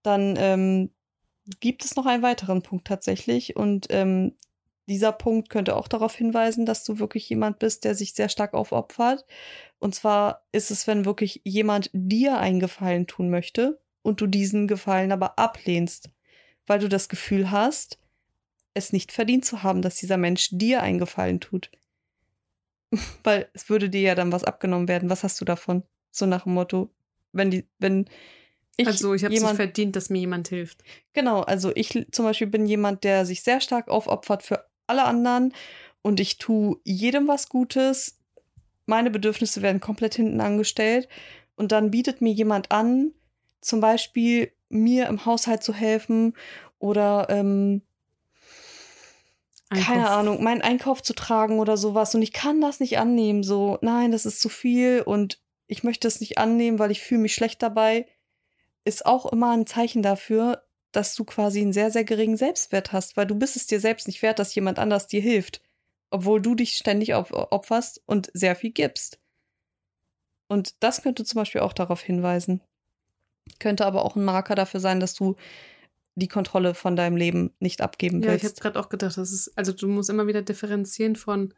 [0.02, 0.90] Dann ähm,
[1.60, 3.56] gibt es noch einen weiteren Punkt tatsächlich.
[3.56, 4.34] Und ähm,
[4.86, 8.54] dieser Punkt könnte auch darauf hinweisen, dass du wirklich jemand bist, der sich sehr stark
[8.54, 9.24] aufopfert.
[9.78, 14.68] Und zwar ist es, wenn wirklich jemand dir einen Gefallen tun möchte und du diesen
[14.68, 16.10] Gefallen aber ablehnst,
[16.66, 17.98] weil du das Gefühl hast,
[18.74, 21.70] es nicht verdient zu haben, dass dieser Mensch dir einen Gefallen tut.
[23.24, 25.10] weil es würde dir ja dann was abgenommen werden.
[25.10, 25.82] Was hast du davon?
[26.10, 26.90] So nach dem Motto,
[27.32, 28.08] wenn die, wenn
[28.76, 30.82] ich also ich habe es verdient, dass mir jemand hilft.
[31.12, 35.54] Genau, also ich zum Beispiel bin jemand, der sich sehr stark aufopfert für alle anderen
[36.02, 38.18] und ich tue jedem was Gutes.
[38.86, 41.08] Meine Bedürfnisse werden komplett hinten angestellt
[41.56, 43.12] und dann bietet mir jemand an,
[43.60, 46.34] zum Beispiel mir im Haushalt zu helfen
[46.78, 47.82] oder ähm,
[49.70, 53.42] keine Ahnung, meinen Einkauf zu tragen oder sowas und ich kann das nicht annehmen.
[53.42, 57.22] So, nein, das ist zu viel und ich möchte es nicht annehmen, weil ich fühle
[57.22, 58.06] mich schlecht dabei
[58.84, 63.16] ist auch immer ein Zeichen dafür, dass du quasi einen sehr, sehr geringen Selbstwert hast,
[63.16, 65.60] weil du bist es dir selbst nicht wert, dass jemand anders dir hilft,
[66.10, 69.18] obwohl du dich ständig opferst und sehr viel gibst.
[70.48, 72.60] Und das könnte zum Beispiel auch darauf hinweisen.
[73.58, 75.36] Könnte aber auch ein Marker dafür sein, dass du
[76.14, 78.44] die Kontrolle von deinem Leben nicht abgeben Ja, willst.
[78.44, 81.52] ich habe gerade auch gedacht, das ist, also du musst immer wieder differenzieren von,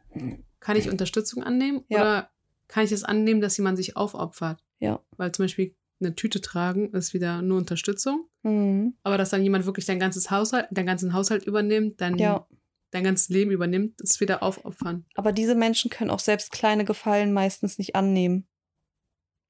[0.59, 2.01] kann ich Unterstützung annehmen Ja.
[2.01, 2.29] oder
[2.67, 4.63] kann ich es annehmen, dass jemand sich aufopfert?
[4.79, 4.99] Ja.
[5.17, 8.95] Weil zum Beispiel eine Tüte tragen ist wieder nur Unterstützung, Mhm.
[9.03, 12.47] aber dass dann jemand wirklich dein ganzes Haushalt, deinen ganzen Haushalt übernimmt, dein, Ja.
[12.91, 15.05] dein ganzes Leben übernimmt, ist wieder aufopfern.
[15.15, 18.47] Aber diese Menschen können auch selbst kleine Gefallen meistens nicht annehmen.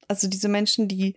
[0.08, 1.14] Also diese Menschen, die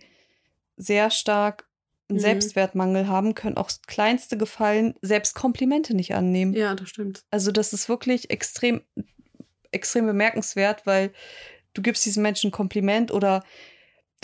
[0.76, 1.68] sehr stark
[2.08, 2.22] einen Mhm.
[2.22, 6.52] Selbstwertmangel haben, können auch kleinste Gefallen, selbst Komplimente nicht annehmen.
[6.52, 7.24] Ja, das stimmt.
[7.30, 8.82] Also das ist wirklich extrem,
[9.70, 11.12] extrem bemerkenswert, weil
[11.72, 13.42] du gibst diesem Menschen ein Kompliment oder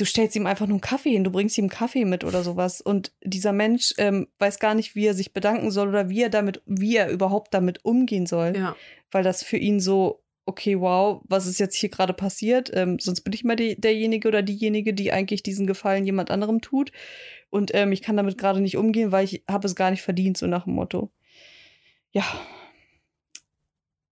[0.00, 2.42] du stellst ihm einfach nur einen Kaffee hin, du bringst ihm einen Kaffee mit oder
[2.42, 6.22] sowas und dieser Mensch ähm, weiß gar nicht, wie er sich bedanken soll oder wie
[6.22, 8.76] er damit, wie er überhaupt damit umgehen soll, Ja.
[9.10, 12.70] weil das für ihn so okay, wow, was ist jetzt hier gerade passiert?
[12.72, 16.62] Ähm, sonst bin ich mal die, derjenige oder diejenige, die eigentlich diesen Gefallen jemand anderem
[16.62, 16.90] tut.
[17.50, 20.38] Und ähm, ich kann damit gerade nicht umgehen, weil ich habe es gar nicht verdient,
[20.38, 21.10] so nach dem Motto.
[22.12, 22.24] Ja.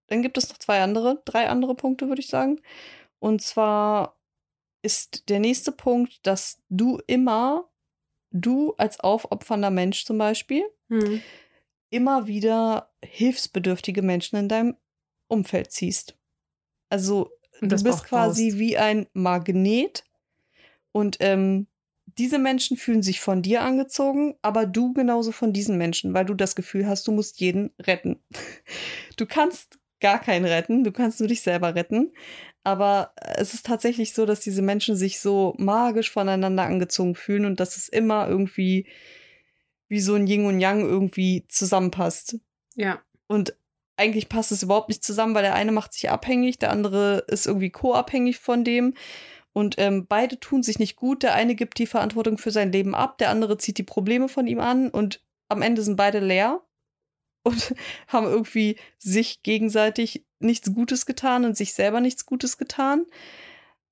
[0.08, 2.60] Dann gibt es noch zwei andere, drei andere Punkte, würde ich sagen.
[3.18, 4.15] Und zwar
[4.82, 7.68] ist der nächste Punkt, dass du immer,
[8.30, 11.20] du als aufopfernder Mensch zum Beispiel, Hm.
[11.90, 14.76] immer wieder hilfsbedürftige Menschen in deinem
[15.28, 16.16] Umfeld ziehst.
[16.88, 18.58] Also du bist auch quasi baust.
[18.58, 20.04] wie ein Magnet
[20.92, 21.66] und ähm,
[22.18, 26.34] diese Menschen fühlen sich von dir angezogen, aber du genauso von diesen Menschen, weil du
[26.34, 28.22] das Gefühl hast, du musst jeden retten.
[29.16, 32.12] Du kannst gar keinen retten, du kannst nur dich selber retten.
[32.66, 37.60] Aber es ist tatsächlich so, dass diese Menschen sich so magisch voneinander angezogen fühlen und
[37.60, 38.88] dass es immer irgendwie
[39.86, 42.40] wie so ein Yin und Yang irgendwie zusammenpasst.
[42.74, 43.00] Ja.
[43.28, 43.54] Und
[43.96, 47.46] eigentlich passt es überhaupt nicht zusammen, weil der eine macht sich abhängig, der andere ist
[47.46, 48.94] irgendwie co-abhängig von dem.
[49.52, 51.22] Und ähm, beide tun sich nicht gut.
[51.22, 54.48] Der eine gibt die Verantwortung für sein Leben ab, der andere zieht die Probleme von
[54.48, 56.65] ihm an und am Ende sind beide leer
[57.46, 57.74] und
[58.08, 63.06] haben irgendwie sich gegenseitig nichts Gutes getan und sich selber nichts Gutes getan.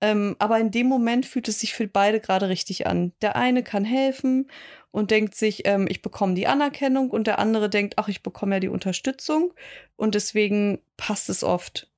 [0.01, 3.13] Ähm, aber in dem Moment fühlt es sich für beide gerade richtig an.
[3.23, 4.51] Der eine kann helfen
[4.91, 8.57] und denkt sich, ähm, ich bekomme die Anerkennung und der andere denkt, ach, ich bekomme
[8.57, 9.55] ja die Unterstützung
[9.97, 11.91] und deswegen passt es oft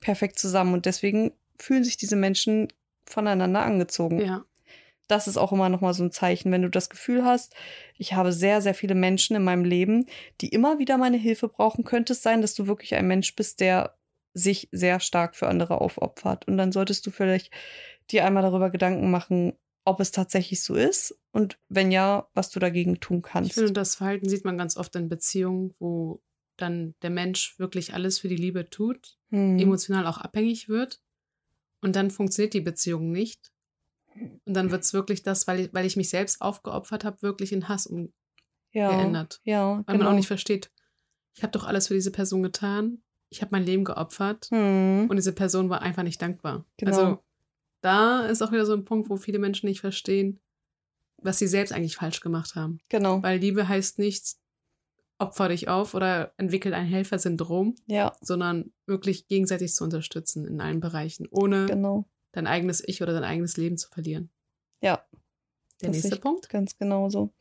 [0.00, 2.68] perfekt zusammen und deswegen fühlen sich diese Menschen
[3.06, 4.20] voneinander angezogen.
[4.20, 4.44] Ja.
[5.10, 7.54] Das ist auch immer noch mal so ein Zeichen, wenn du das Gefühl hast,
[7.96, 10.06] ich habe sehr, sehr viele Menschen in meinem Leben,
[10.40, 13.60] die immer wieder meine Hilfe brauchen, könnte es sein, dass du wirklich ein Mensch bist,
[13.60, 13.96] der
[14.34, 16.46] sich sehr stark für andere aufopfert.
[16.46, 17.52] Und dann solltest du vielleicht
[18.10, 22.60] dir einmal darüber Gedanken machen, ob es tatsächlich so ist und wenn ja, was du
[22.60, 23.54] dagegen tun Ich kannst.
[23.54, 26.22] finde, das Verhalten sieht man ganz oft in Beziehungen, wo
[26.56, 29.58] dann der Mensch wirklich alles für die Liebe tut, Hm.
[29.58, 31.00] emotional auch abhängig wird
[31.80, 33.50] und dann funktioniert die Beziehung nicht.
[34.44, 37.52] Und dann wird es wirklich das, weil ich, weil ich mich selbst aufgeopfert habe, wirklich
[37.52, 39.40] in Hass umgeändert.
[39.44, 40.70] ja, ja, Weil man auch nicht versteht,
[41.36, 45.06] ich habe doch alles für diese Person getan, ich habe mein Leben geopfert Hm.
[45.08, 46.64] und diese Person war einfach nicht dankbar.
[46.76, 46.90] Genau.
[46.96, 47.24] Also
[47.80, 50.40] da ist auch wieder so ein Punkt, wo viele Menschen nicht verstehen,
[51.22, 52.80] was sie selbst eigentlich falsch gemacht haben.
[52.88, 53.22] Genau.
[53.22, 54.36] Weil Liebe heißt nicht,
[55.18, 60.80] opfer dich auf oder entwickel ein Helfersyndrom, Ja, sondern wirklich gegenseitig zu unterstützen in allen
[60.80, 62.08] Bereichen, ohne genau.
[62.32, 64.30] Dein eigenes Ich oder dein eigenes Leben zu verlieren.
[64.80, 65.04] Ja.
[65.82, 66.48] Der nächste Punkt.
[66.48, 67.32] Ganz genau so.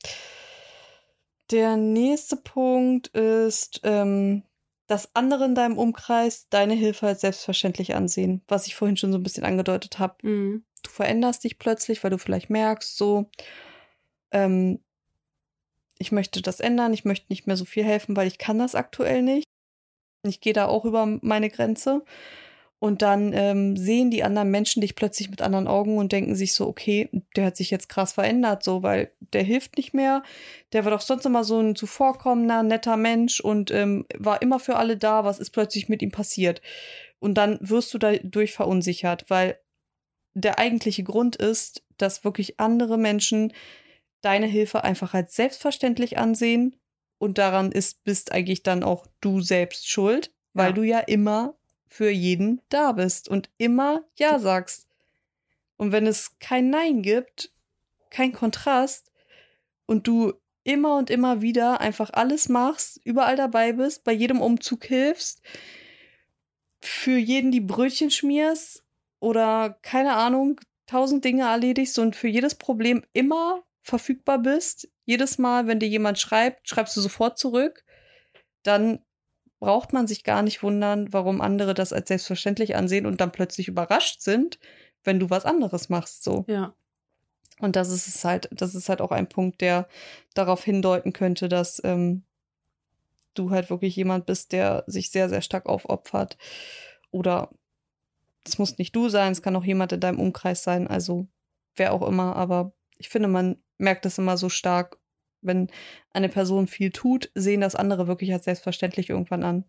[1.52, 4.43] Der nächste Punkt ist, ähm,
[4.88, 9.17] dass andere in deinem Umkreis deine Hilfe als selbstverständlich ansehen, was ich vorhin schon so
[9.17, 10.15] ein bisschen angedeutet habe.
[10.28, 10.63] Mhm.
[10.84, 13.30] Du veränderst dich plötzlich, weil du vielleicht merkst, so,
[14.32, 14.80] ähm,
[15.97, 18.73] ich möchte das ändern, ich möchte nicht mehr so viel helfen, weil ich kann das
[18.73, 19.45] aktuell nicht.
[20.23, 22.04] Ich gehe da auch über meine Grenze.
[22.79, 26.53] Und dann ähm, sehen die anderen Menschen dich plötzlich mit anderen Augen und denken sich
[26.53, 30.23] so, okay, der hat sich jetzt krass verändert, so, weil der hilft nicht mehr.
[30.71, 34.77] Der war doch sonst immer so ein zuvorkommender, netter Mensch und ähm, war immer für
[34.77, 35.25] alle da.
[35.25, 36.61] Was ist plötzlich mit ihm passiert?
[37.19, 39.59] Und dann wirst du dadurch verunsichert, weil
[40.33, 43.51] der eigentliche Grund ist, dass wirklich andere Menschen
[44.21, 46.77] deine Hilfe einfach als selbstverständlich ansehen
[47.17, 50.73] und daran ist, bist eigentlich dann auch du selbst schuld, weil Ja.
[50.73, 51.59] du ja immer
[51.89, 54.88] für jeden da bist und immer Ja sagst.
[55.75, 57.52] Und wenn es kein Nein gibt,
[58.10, 59.12] kein Kontrast
[59.86, 64.86] und du immer und immer wieder einfach alles machst, überall dabei bist, bei jedem Umzug
[64.86, 65.41] hilfst,
[66.80, 68.84] für jeden die Brötchen schmierst
[69.19, 75.67] oder keine Ahnung, tausend Dinge erledigst und für jedes Problem immer verfügbar bist, jedes Mal,
[75.67, 77.84] wenn dir jemand schreibt, schreibst du sofort zurück,
[78.63, 78.99] dann
[79.60, 83.67] braucht man sich gar nicht wundern, warum andere das als selbstverständlich ansehen und dann plötzlich
[83.67, 84.60] überrascht sind,
[85.04, 86.45] wenn du was anderes machst, so.
[86.48, 86.74] Ja.
[87.60, 89.88] Und das ist es halt, das ist halt auch ein Punkt, der
[90.34, 92.24] darauf hindeuten könnte, dass ähm,
[93.34, 96.38] du halt wirklich jemand bist, der sich sehr, sehr stark aufopfert.
[97.12, 97.50] Oder
[98.45, 101.28] es muss nicht du sein, es kann auch jemand in deinem Umkreis sein, also
[101.76, 104.98] wer auch immer, aber ich finde, man merkt das immer so stark,
[105.41, 105.69] wenn
[106.12, 109.63] eine Person viel tut, sehen das andere wirklich als selbstverständlich irgendwann an.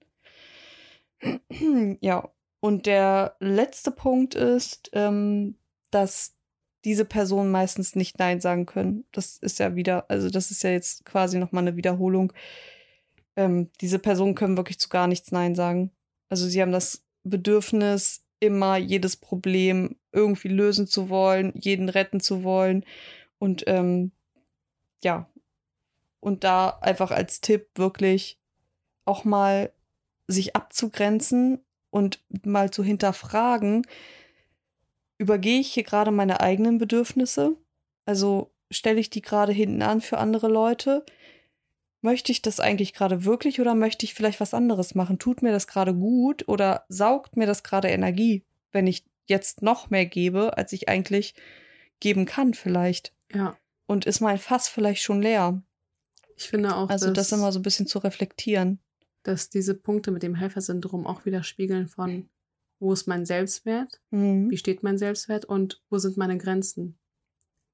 [2.01, 2.31] ja,
[2.61, 5.57] und der letzte Punkt ist, ähm,
[5.91, 6.37] dass
[6.85, 9.05] diese Personen meistens nicht Nein sagen können.
[9.13, 12.33] Das ist ja wieder, also das ist ja jetzt quasi nochmal eine Wiederholung.
[13.37, 15.91] Ähm, diese Personen können wirklich zu gar nichts Nein sagen.
[16.29, 22.43] Also sie haben das Bedürfnis, immer jedes Problem irgendwie lösen zu wollen, jeden retten zu
[22.43, 22.85] wollen.
[23.39, 24.13] Und ähm,
[25.03, 25.30] ja,
[26.21, 28.39] und da einfach als Tipp wirklich
[29.05, 29.73] auch mal
[30.29, 33.87] sich abzugrenzen und mal zu hinterfragen,
[35.19, 37.57] übergehe ich hier gerade meine eigenen Bedürfnisse?
[38.07, 41.05] Also stelle ich die gerade hinten an für andere Leute?
[42.01, 45.19] Möchte ich das eigentlich gerade wirklich oder möchte ich vielleicht was anderes machen?
[45.19, 49.91] Tut mir das gerade gut oder saugt mir das gerade Energie, wenn ich jetzt noch
[49.91, 51.35] mehr gebe, als ich eigentlich
[52.01, 53.13] geben kann vielleicht?
[53.33, 53.57] Ja.
[53.87, 55.63] Und ist mein Fass vielleicht schon leer?
[56.41, 58.81] Ich finde auch, also das immer so ein bisschen zu reflektieren.
[59.23, 62.31] Dass diese Punkte mit dem Helfersyndrom auch widerspiegeln von,
[62.79, 64.51] wo ist mein Selbstwert, Mhm.
[64.51, 66.99] wie steht mein Selbstwert und wo sind meine Grenzen.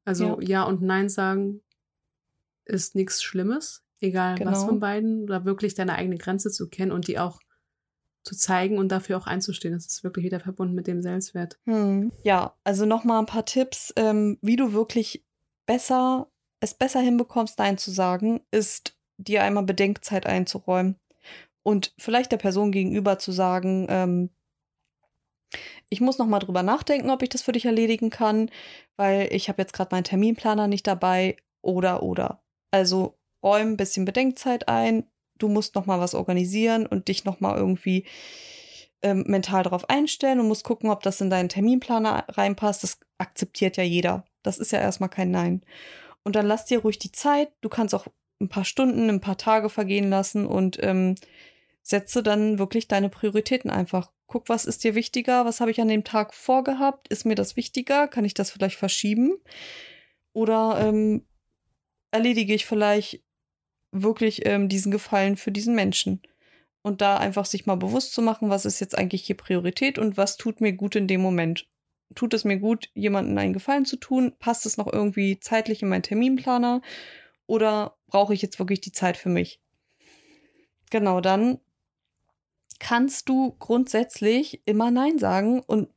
[0.05, 0.49] Also Ja.
[0.49, 1.63] ja, und Nein sagen
[2.65, 4.67] ist nichts Schlimmes, egal was Genau.
[4.67, 7.39] von beiden, oder wirklich deine eigene Grenze zu kennen und die auch
[8.25, 9.73] zu zeigen und dafür auch einzustehen.
[9.73, 11.61] Das ist wirklich wieder verbunden mit dem Selbstwert.
[11.67, 12.11] Hm.
[12.25, 15.25] Ja, also nochmal ein paar Tipps, ähm, wie du wirklich
[15.67, 16.29] besser,
[16.61, 20.97] es besser hinbekommst, Nein zu sagen, ist dir einmal Bedenkzeit einzuräumen
[21.63, 24.31] und vielleicht der Person gegenüber zu sagen, ähm,
[25.89, 28.51] ich muss noch mal drüber nachdenken, ob ich das für dich erledigen kann,
[28.97, 32.43] weil ich habe jetzt gerade meinen Terminplaner nicht dabei oder oder.
[32.71, 35.05] Also räum ein bisschen Bedenkzeit ein.
[35.39, 38.07] Du musst noch mal was organisieren und dich noch mal irgendwie
[39.03, 42.83] ähm, mental darauf einstellen und musst gucken, ob das in deinen Terminplaner reinpasst.
[42.83, 44.25] Das akzeptiert ja jeder.
[44.43, 45.63] Das ist ja erstmal kein Nein.
[46.27, 47.53] Und dann lass dir ruhig die Zeit.
[47.61, 48.09] Du kannst auch
[48.41, 51.15] ein paar Stunden, ein paar Tage vergehen lassen und ähm,
[51.83, 54.11] setze dann wirklich deine Prioritäten einfach.
[54.27, 55.45] Guck, was ist dir wichtiger?
[55.45, 57.07] Was habe ich an dem Tag vorgehabt?
[57.07, 58.09] Ist mir das wichtiger?
[58.09, 59.37] Kann ich das vielleicht verschieben?
[60.33, 61.25] Oder ähm,
[62.11, 63.23] erledige ich vielleicht
[63.93, 66.23] wirklich ähm, diesen Gefallen für diesen Menschen?
[66.83, 70.17] Und da einfach sich mal bewusst zu machen, was ist jetzt eigentlich hier Priorität und
[70.17, 71.69] was tut mir gut in dem Moment.
[72.15, 74.35] Tut es mir gut, jemandem einen Gefallen zu tun?
[74.39, 76.81] Passt es noch irgendwie zeitlich in meinen Terminplaner?
[77.47, 79.61] Oder brauche ich jetzt wirklich die Zeit für mich?
[80.91, 81.59] Genau, dann
[82.79, 85.89] kannst du grundsätzlich immer Nein sagen und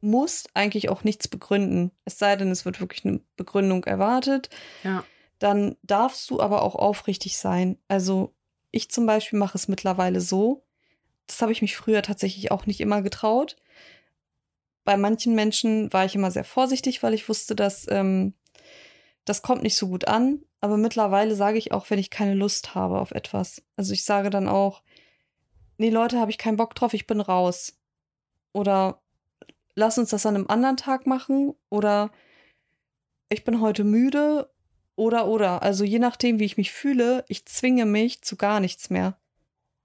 [0.00, 1.92] musst eigentlich auch nichts begründen.
[2.04, 4.50] Es sei denn, es wird wirklich eine Begründung erwartet.
[4.82, 5.04] Ja.
[5.38, 7.78] Dann darfst du aber auch aufrichtig sein.
[7.88, 8.34] Also
[8.70, 10.64] ich zum Beispiel mache es mittlerweile so.
[11.26, 13.56] Das habe ich mich früher tatsächlich auch nicht immer getraut.
[14.84, 18.34] Bei manchen Menschen war ich immer sehr vorsichtig, weil ich wusste, dass ähm,
[19.24, 20.44] das kommt nicht so gut an.
[20.60, 23.62] Aber mittlerweile sage ich auch, wenn ich keine Lust habe auf etwas.
[23.76, 24.82] Also ich sage dann auch,
[25.78, 27.78] nee Leute, habe ich keinen Bock drauf, ich bin raus.
[28.52, 29.02] Oder
[29.74, 31.54] lass uns das an einem anderen Tag machen.
[31.68, 32.10] Oder
[33.28, 34.52] ich bin heute müde.
[34.94, 35.62] Oder, oder.
[35.62, 39.18] Also je nachdem, wie ich mich fühle, ich zwinge mich zu gar nichts mehr.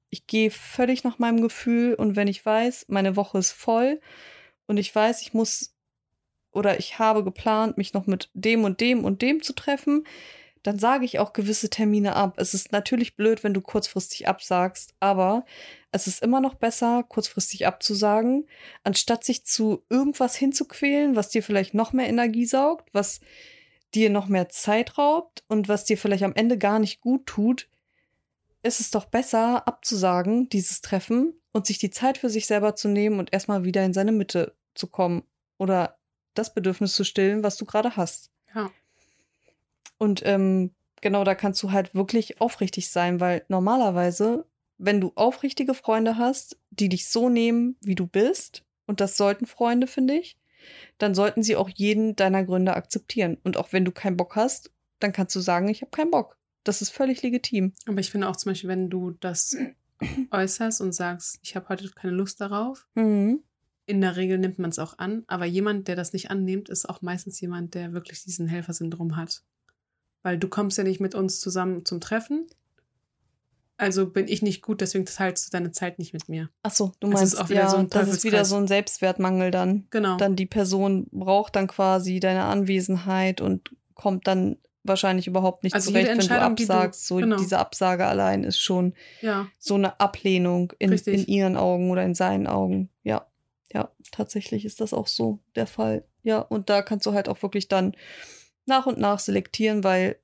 [0.10, 4.00] Ich gehe völlig nach meinem Gefühl und wenn ich weiß, meine Woche ist voll
[4.68, 5.74] und ich weiß, ich muss
[6.52, 10.06] oder ich habe geplant, mich noch mit dem und dem und dem zu treffen,
[10.64, 12.34] dann sage ich auch gewisse Termine ab.
[12.38, 15.46] Es ist natürlich blöd, wenn du kurzfristig absagst, aber
[15.92, 18.48] es ist immer noch besser, kurzfristig abzusagen,
[18.84, 23.22] anstatt sich zu irgendwas hinzuquälen, was dir vielleicht noch mehr Energie saugt, was
[23.94, 27.70] dir noch mehr Zeit raubt und was dir vielleicht am Ende gar nicht gut tut,
[28.62, 32.90] ist es doch besser abzusagen, dieses Treffen und sich die Zeit für sich selber zu
[32.90, 35.24] nehmen und erstmal wieder in seine Mitte zu kommen
[35.58, 35.98] oder
[36.34, 38.32] das Bedürfnis zu stillen, was du gerade hast.
[38.54, 38.72] Ja.
[39.98, 44.46] Und ähm, genau da kannst du halt wirklich aufrichtig sein, weil normalerweise,
[44.78, 49.46] wenn du aufrichtige Freunde hast, die dich so nehmen, wie du bist, und das sollten
[49.46, 50.38] Freunde, finde ich,
[50.98, 53.38] dann sollten sie auch jeden deiner Gründe akzeptieren.
[53.44, 56.38] Und auch wenn du keinen Bock hast, dann kannst du sagen, ich habe keinen Bock.
[56.64, 57.74] Das ist völlig legitim.
[57.86, 59.56] Aber ich finde auch zum Beispiel, wenn du das
[60.32, 63.44] äußerst und sagst, ich habe heute keine Lust darauf, Mhm.
[63.88, 65.24] In der Regel nimmt man es auch an.
[65.28, 69.42] Aber jemand, der das nicht annimmt, ist auch meistens jemand, der wirklich diesen Helfersyndrom hat.
[70.24, 72.46] Weil du kommst ja nicht mit uns zusammen zum Treffen.
[73.78, 76.50] also bin ich nicht gut, deswegen teilst du deine Zeit nicht mit mir.
[76.64, 79.52] Ach so, du meinst, auch wieder ja, so ein das ist wieder so ein Selbstwertmangel
[79.52, 79.86] dann.
[79.92, 80.18] Genau.
[80.18, 85.92] Dann die Person braucht dann quasi deine Anwesenheit und kommt dann wahrscheinlich überhaupt nicht Also
[85.92, 87.06] zurecht, wenn du Entscheidung, die du- absagst.
[87.08, 87.38] so genau.
[87.38, 92.16] diese Absage allein ist schon ja, so eine Ablehnung in, in ihren Augen oder in
[92.16, 92.90] seinen Augen.
[93.04, 93.28] Ja,
[93.78, 96.04] ja, tatsächlich ist das auch so der Fall.
[96.24, 97.96] Ja, und da kannst du halt auch wirklich dann
[98.66, 100.18] nach und nach selektieren, weil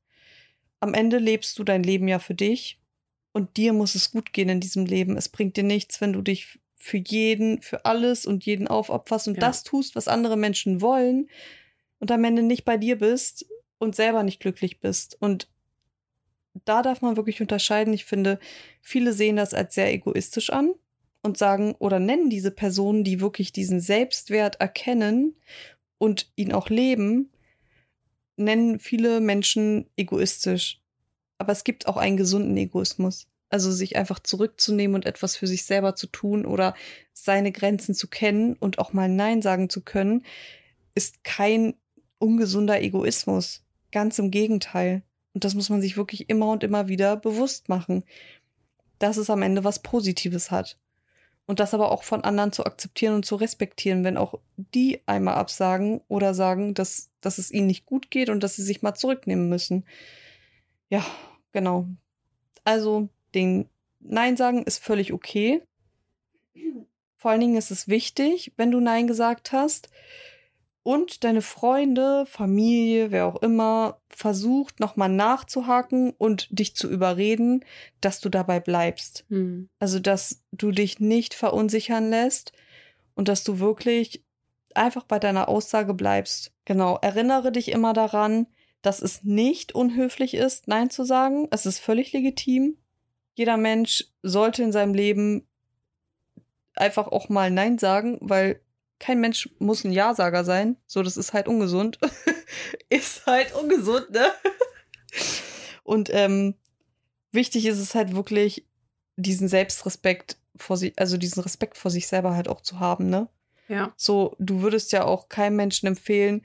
[0.79, 2.79] am Ende lebst du dein Leben ja für dich
[3.31, 5.17] und dir muss es gut gehen in diesem Leben.
[5.17, 9.35] Es bringt dir nichts, wenn du dich für jeden, für alles und jeden aufopferst und
[9.35, 9.41] Ja.
[9.41, 11.29] das tust, was andere Menschen wollen
[11.99, 13.45] und am Ende nicht bei dir bist
[13.77, 15.15] und selber nicht glücklich bist.
[15.21, 15.47] Und
[16.65, 17.93] da darf man wirklich unterscheiden.
[17.93, 18.39] Ich finde,
[18.81, 20.73] viele sehen das als sehr egoistisch an
[21.23, 25.35] und sagen oder nennen diese Personen, die wirklich diesen Selbstwert erkennen
[25.97, 27.31] und ihn auch leben,
[28.35, 30.81] nennen viele Menschen egoistisch.
[31.37, 33.27] Aber es gibt auch einen gesunden Egoismus.
[33.49, 36.73] Also sich einfach zurückzunehmen und etwas für sich selber zu tun oder
[37.13, 40.25] seine Grenzen zu kennen und auch mal Nein sagen zu können,
[40.95, 41.75] ist kein
[42.17, 43.63] ungesunder Egoismus.
[43.91, 45.03] Ganz im Gegenteil.
[45.33, 48.03] Und das muss man sich wirklich immer und immer wieder bewusst machen,
[48.97, 50.79] dass es am Ende was Positives hat.
[51.45, 55.35] Und das aber auch von anderen zu akzeptieren und zu respektieren, wenn auch die einmal
[55.35, 58.93] absagen oder sagen, dass, dass es ihnen nicht gut geht und dass sie sich mal
[58.93, 59.85] zurücknehmen müssen.
[60.89, 61.05] Ja,
[61.51, 61.87] genau.
[62.63, 63.67] Also, den
[63.99, 65.61] Nein sagen ist völlig okay.
[67.17, 69.89] Vor allen Dingen ist es wichtig, wenn du Nein gesagt hast
[70.83, 77.63] und deine Freunde, Familie, wer auch immer, versucht nochmal nachzuhaken und dich zu überreden,
[78.01, 79.25] dass du dabei bleibst.
[79.29, 79.69] hm.
[79.79, 82.51] Also, dass du dich nicht verunsichern lässt
[83.15, 84.23] und dass du wirklich
[84.75, 86.51] einfach bei deiner Aussage bleibst.
[86.65, 88.47] Genau, erinnere dich immer daran,
[88.81, 91.47] dass es nicht unhöflich ist, Nein zu sagen.
[91.51, 92.77] Es ist völlig legitim.
[93.35, 95.47] Jeder Mensch sollte in seinem Leben
[96.75, 98.59] einfach auch mal Nein sagen, weil
[99.03, 100.77] kein Mensch muss ein Ja-Sager sein.
[100.87, 101.99] So, das ist halt ungesund.
[102.89, 104.27] ist halt ungesund, ne?
[105.83, 106.55] Und ähm,
[107.33, 108.65] wichtig ist es halt wirklich,
[109.17, 113.27] diesen Selbstrespekt vor sich, also diesen Respekt vor sich selber halt auch zu haben, ne?
[113.67, 116.41] Ja, So, du würdest ja auch keinem Menschen empfehlen,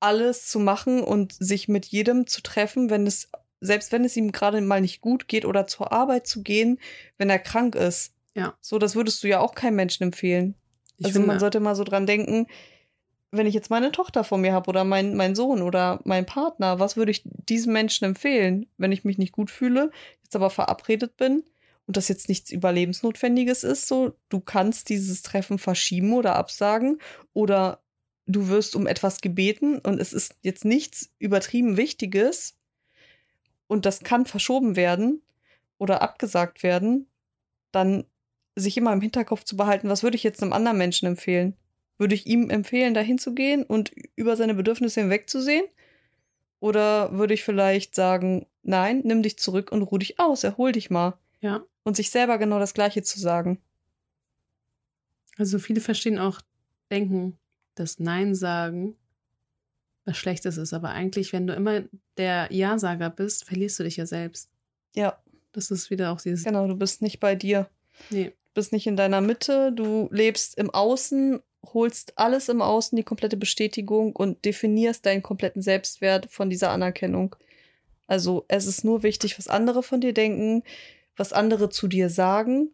[0.00, 3.30] alles zu machen und sich mit jedem zu treffen, wenn es,
[3.60, 6.78] selbst wenn es ihm gerade mal nicht gut geht oder zur Arbeit zu gehen,
[7.18, 8.14] wenn er krank ist.
[8.34, 8.56] Ja.
[8.62, 10.54] So, das würdest du ja auch keinem Menschen empfehlen.
[10.98, 12.46] Ich also finde, man sollte mal so dran denken,
[13.30, 16.78] wenn ich jetzt meine Tochter vor mir habe oder mein, mein Sohn oder mein Partner,
[16.78, 19.90] was würde ich diesem Menschen empfehlen, wenn ich mich nicht gut fühle,
[20.22, 21.42] jetzt aber verabredet bin
[21.86, 26.98] und das jetzt nichts Überlebensnotwendiges ist, so du kannst dieses Treffen verschieben oder absagen
[27.32, 27.82] oder
[28.26, 32.56] du wirst um etwas gebeten und es ist jetzt nichts übertrieben Wichtiges
[33.66, 35.22] und das kann verschoben werden
[35.78, 37.08] oder abgesagt werden,
[37.72, 38.04] dann
[38.56, 41.56] sich immer im Hinterkopf zu behalten, was würde ich jetzt einem anderen Menschen empfehlen?
[41.98, 45.64] Würde ich ihm empfehlen, dahin zu gehen und über seine Bedürfnisse hinwegzusehen?
[46.60, 50.90] Oder würde ich vielleicht sagen, nein, nimm dich zurück und ruh dich aus, erhol dich
[50.90, 51.18] mal.
[51.40, 51.64] ja.
[51.86, 53.60] Und sich selber genau das Gleiche zu sagen.
[55.36, 56.40] Also viele verstehen auch,
[56.90, 57.38] denken,
[57.74, 58.96] dass Nein sagen
[60.06, 60.72] was Schlechtes ist.
[60.72, 61.82] Aber eigentlich, wenn du immer
[62.16, 64.50] der Ja-Sager bist, verlierst du dich ja selbst.
[64.94, 65.18] Ja,
[65.52, 66.44] Das ist wieder auch dieses.
[66.44, 67.68] genau, du bist nicht bei dir.
[68.10, 71.40] Nee, bist nicht in deiner Mitte, du lebst im Außen,
[71.72, 77.36] holst alles im Außen, die komplette Bestätigung und definierst deinen kompletten Selbstwert von dieser Anerkennung.
[78.06, 80.62] Also es ist nur wichtig, was andere von dir denken,
[81.16, 82.70] was andere zu dir sagen,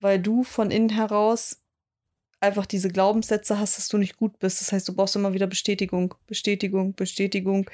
[0.00, 1.60] weil du von innen heraus
[2.40, 4.60] einfach diese Glaubenssätze hast, dass du nicht gut bist.
[4.60, 7.70] Das heißt, du brauchst immer wieder Bestätigung, Bestätigung, Bestätigung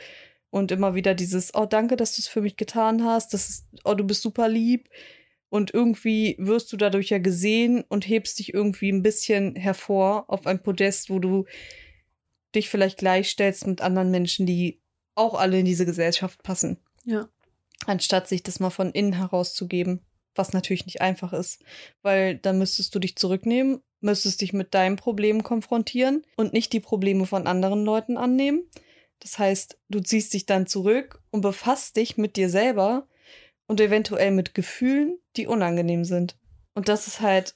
[0.50, 3.66] und immer wieder dieses, oh, danke, dass du es für mich getan hast, das ist,
[3.84, 4.88] oh, du bist super lieb.
[5.50, 10.46] Und irgendwie wirst du dadurch ja gesehen und hebst dich irgendwie ein bisschen hervor auf
[10.46, 11.44] ein Podest, wo du
[12.54, 14.80] dich vielleicht gleichstellst mit anderen Menschen, die
[15.14, 16.78] auch alle in diese Gesellschaft passen.
[17.04, 17.28] ja.
[17.86, 20.00] Anstatt sich das mal von innen herauszugeben.
[20.34, 21.62] Was natürlich nicht einfach ist.
[22.02, 26.80] Weil dann müsstest du dich zurücknehmen, müsstest dich mit deinem Problem konfrontieren und nicht die
[26.80, 28.68] Probleme von anderen Leuten annehmen.
[29.20, 33.06] Das heißt, du ziehst dich dann zurück und befasst dich mit dir selber
[33.70, 36.36] und eventuell mit Gefühlen, die unangenehm sind.
[36.74, 37.54] Und das ist halt,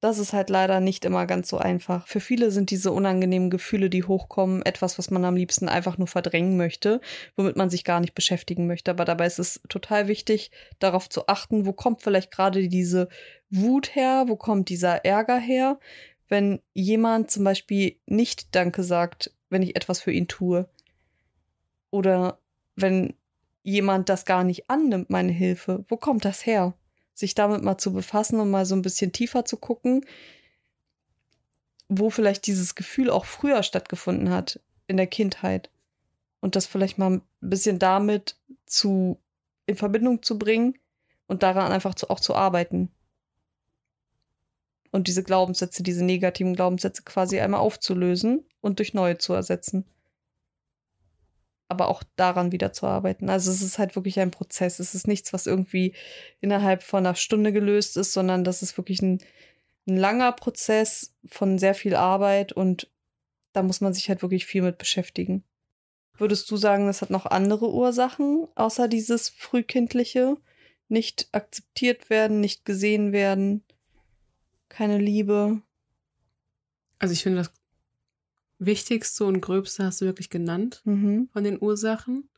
[0.00, 2.06] das ist halt leider nicht immer ganz so einfach.
[2.06, 6.06] Für viele sind diese unangenehmen Gefühle, die hochkommen, etwas, was man am liebsten einfach nur
[6.06, 7.02] verdrängen möchte,
[7.36, 8.92] womit man sich gar nicht beschäftigen möchte.
[8.92, 13.10] Aber dabei ist es total wichtig, darauf zu achten, wo kommt vielleicht gerade diese
[13.50, 15.78] Wut her, wo kommt dieser Ärger her,
[16.28, 20.66] wenn jemand zum Beispiel nicht Danke sagt, wenn ich etwas für ihn tue.
[21.90, 22.40] Oder
[22.74, 23.19] wenn
[23.62, 25.84] jemand das gar nicht annimmt, meine Hilfe?
[25.88, 26.74] Wo kommt das her?
[27.14, 30.04] Sich damit mal zu befassen und mal so ein bisschen tiefer zu gucken,
[31.88, 35.70] wo vielleicht dieses Gefühl auch früher stattgefunden hat, in der Kindheit.
[36.40, 39.20] Und das vielleicht mal ein bisschen damit zu,
[39.66, 40.78] in Verbindung zu bringen
[41.26, 42.90] und daran einfach zu, auch zu arbeiten.
[44.90, 49.84] Und diese Glaubenssätze, diese negativen Glaubenssätze quasi einmal aufzulösen und durch neue zu ersetzen
[51.70, 53.30] aber auch daran wieder zu arbeiten.
[53.30, 54.80] Also es ist halt wirklich ein Prozess.
[54.80, 55.94] Es ist nichts, was irgendwie
[56.40, 59.20] innerhalb von einer Stunde gelöst ist, sondern das ist wirklich ein,
[59.86, 62.90] ein langer Prozess von sehr viel Arbeit und
[63.52, 65.44] da muss man sich halt wirklich viel mit beschäftigen.
[66.16, 70.36] Würdest du sagen, das hat noch andere Ursachen, außer dieses frühkindliche?
[70.88, 73.64] Nicht akzeptiert werden, nicht gesehen werden,
[74.68, 75.62] keine Liebe?
[76.98, 77.52] Also ich finde, das
[78.60, 81.28] Wichtigste und Gröbste hast du wirklich genannt Mhm.
[81.32, 82.28] von den Ursachen.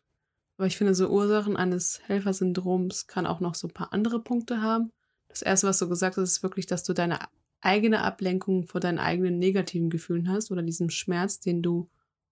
[0.56, 4.62] Aber ich finde, so Ursachen eines Helfersyndroms kann auch noch so ein paar andere Punkte
[4.62, 4.92] haben.
[5.28, 7.18] Das erste, was du gesagt hast, ist wirklich, dass du deine
[7.60, 11.88] eigene Ablenkung vor deinen eigenen negativen Gefühlen hast oder diesem Schmerz, den du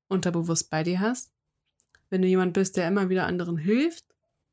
[0.09, 1.32] unterbewusst bei dir hast.
[2.11, 4.05] Wenn du jemand bist, der immer wieder anderen hilft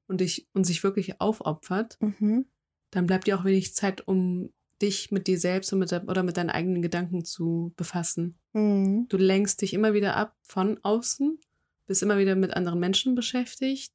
[0.08, 2.46] und dich und sich wirklich aufopfert, Mhm.
[2.92, 4.52] dann bleibt dir auch wenig Zeit, um
[4.82, 8.38] dich mit dir selbst und mit der, oder mit deinen eigenen Gedanken zu befassen.
[8.54, 9.08] Mhm.
[9.10, 11.40] Du lenkst dich immer wieder ab von außen,
[11.88, 13.94] bist immer wieder mit anderen Menschen beschäftigt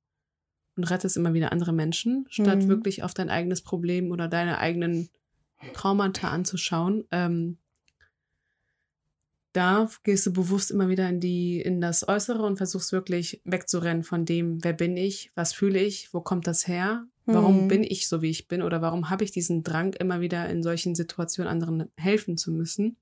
[0.77, 2.69] und rettest immer wieder andere Menschen, statt Mhm.
[2.69, 5.11] wirklich auf dein eigenes Problem oder deine eigenen
[5.75, 7.05] Traumata anzuschauen.
[7.11, 7.59] Ähm,
[9.53, 14.03] da gehst du bewusst immer wieder in die, in das Äußere und versuchst wirklich wegzurennen
[14.03, 17.69] von dem, wer bin ich, was fühle ich, wo kommt das her, warum Mhm.
[17.69, 20.63] bin ich so, wie ich bin oder warum habe ich diesen Drang, immer wieder in
[20.63, 22.97] solchen Situationen anderen helfen zu müssen.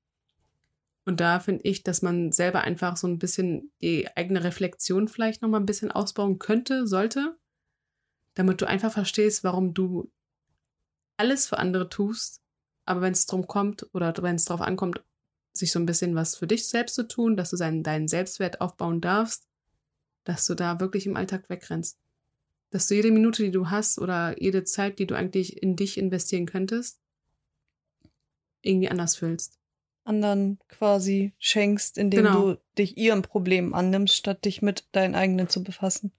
[1.07, 5.43] Und da finde ich, dass man selber einfach so ein bisschen die eigene Reflexion vielleicht
[5.43, 7.39] nochmal ein bisschen ausbauen könnte, sollte,
[8.35, 10.11] damit du einfach verstehst, warum du
[11.17, 12.43] alles für andere tust,
[12.85, 15.03] aber wenn es drum kommt oder wenn es darauf ankommt,
[15.61, 18.61] sich so ein bisschen was für dich selbst zu tun, dass du seinen, deinen Selbstwert
[18.61, 19.47] aufbauen darfst,
[20.25, 21.99] dass du da wirklich im Alltag wegrennst.
[22.71, 25.97] Dass du jede Minute, die du hast oder jede Zeit, die du eigentlich in dich
[25.99, 27.01] investieren könntest,
[28.63, 29.59] irgendwie anders fühlst.
[30.05, 32.53] Anderen quasi schenkst, indem Genau.
[32.53, 36.13] du dich ihren Problemen annimmst, statt dich mit deinen eigenen zu befassen.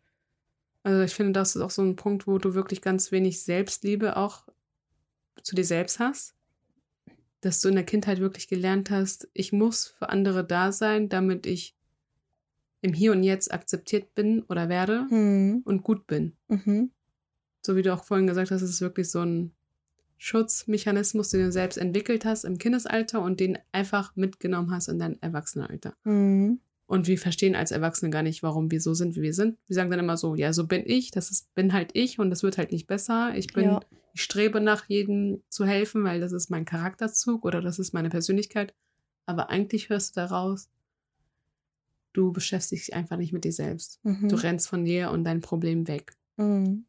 [0.84, 4.18] Also ich finde, das ist auch so ein Punkt, wo du wirklich ganz wenig Selbstliebe
[4.18, 4.48] auch
[5.44, 6.36] zu dir selbst hast.
[7.42, 11.46] Dass du in der Kindheit wirklich gelernt hast, ich muss für andere da sein, damit
[11.46, 11.76] ich
[12.82, 15.62] im Hier und Jetzt akzeptiert bin oder werde Mhm.
[15.66, 16.34] und gut bin.
[16.48, 16.92] Mhm.
[17.64, 19.52] So wie du auch vorhin gesagt hast, ist es wirklich so ein
[20.18, 25.22] Schutzmechanismus, den du selbst entwickelt hast im Kindesalter und den einfach mitgenommen hast in dein
[25.22, 25.96] Erwachsenenalter.
[26.04, 26.60] Mhm.
[26.92, 29.58] Und wir verstehen als Erwachsene gar nicht, warum wir so sind, wie wir sind.
[29.66, 32.30] Wir sagen dann immer so, ja, so bin ich, das ist, bin halt ich und
[32.30, 33.32] das wird halt nicht besser.
[33.34, 33.80] Ich bin, Ja.
[34.14, 38.10] ich strebe nach jedem zu helfen, weil das ist mein Charakterzug oder das ist meine
[38.10, 38.74] Persönlichkeit.
[39.26, 40.68] Aber eigentlich hörst du daraus,
[42.12, 44.02] du beschäftigst dich einfach nicht mit dir selbst.
[44.04, 44.28] Mhm.
[44.28, 46.12] Du rennst von dir und dein Problem weg.
[46.36, 46.88] Mhm.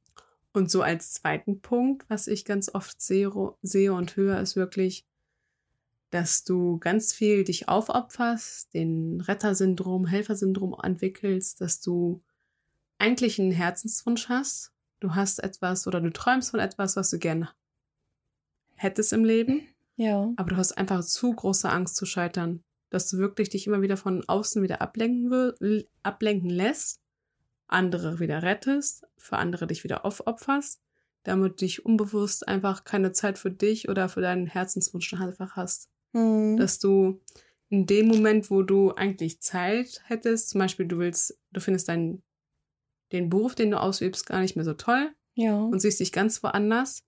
[0.52, 3.30] Und so als zweiten Punkt, was ich ganz oft sehe,
[3.62, 5.06] sehe und höre, ist wirklich,
[6.12, 12.22] dass du ganz viel dich aufopferst, den Rettersyndrom, Helfersyndrom entwickelst, dass du
[12.98, 14.72] eigentlich einen Herzenswunsch hast.
[15.00, 17.48] Du hast etwas oder du träumst von etwas, was du gerne
[18.76, 20.30] hättest im Leben, Ja.
[20.36, 23.96] aber du hast einfach zu große Angst zu scheitern, dass du wirklich dich immer wieder
[23.96, 27.00] von außen wieder ablenken, ablenken lässt,
[27.68, 30.82] andere wieder rettest, für andere dich wieder aufopferst,
[31.22, 35.88] damit du dich unbewusst einfach keine Zeit für dich oder für deinen Herzenswunsch einfach hast.
[36.12, 36.56] Mhm.
[36.56, 37.20] Dass du
[37.68, 42.22] in dem Moment, wo du eigentlich Zeit hättest, zum Beispiel du willst, du findest deinen,
[43.12, 45.58] den Beruf, den du ausübst, gar nicht mehr so toll, ja.
[45.58, 47.04] und siehst dich ganz woanders.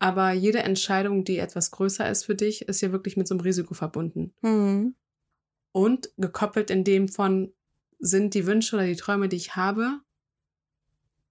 [0.00, 3.42] Aber jede Entscheidung, die etwas größer ist für dich, ist ja wirklich mit so einem
[3.42, 4.32] Risiko verbunden.
[4.40, 4.94] Mhm.
[5.72, 7.52] Und gekoppelt in dem von,
[8.00, 10.00] sind die Wünsche oder die Träume, die ich habe,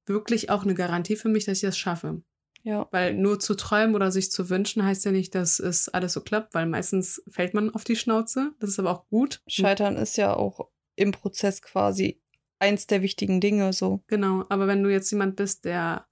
[0.05, 2.21] wirklich auch eine Garantie für mich, dass ich das schaffe.
[2.63, 2.87] Ja.
[2.91, 6.21] Weil nur zu träumen oder sich zu wünschen, heißt ja nicht, dass es alles so
[6.21, 8.51] klappt, weil meistens fällt man auf die Schnauze.
[8.59, 9.41] Das ist aber auch gut.
[9.47, 12.21] Scheitern ist ja auch im Prozess quasi
[12.59, 14.03] eins der wichtigen Dinge so.
[14.07, 16.05] Genau, aber wenn du jetzt jemand bist, der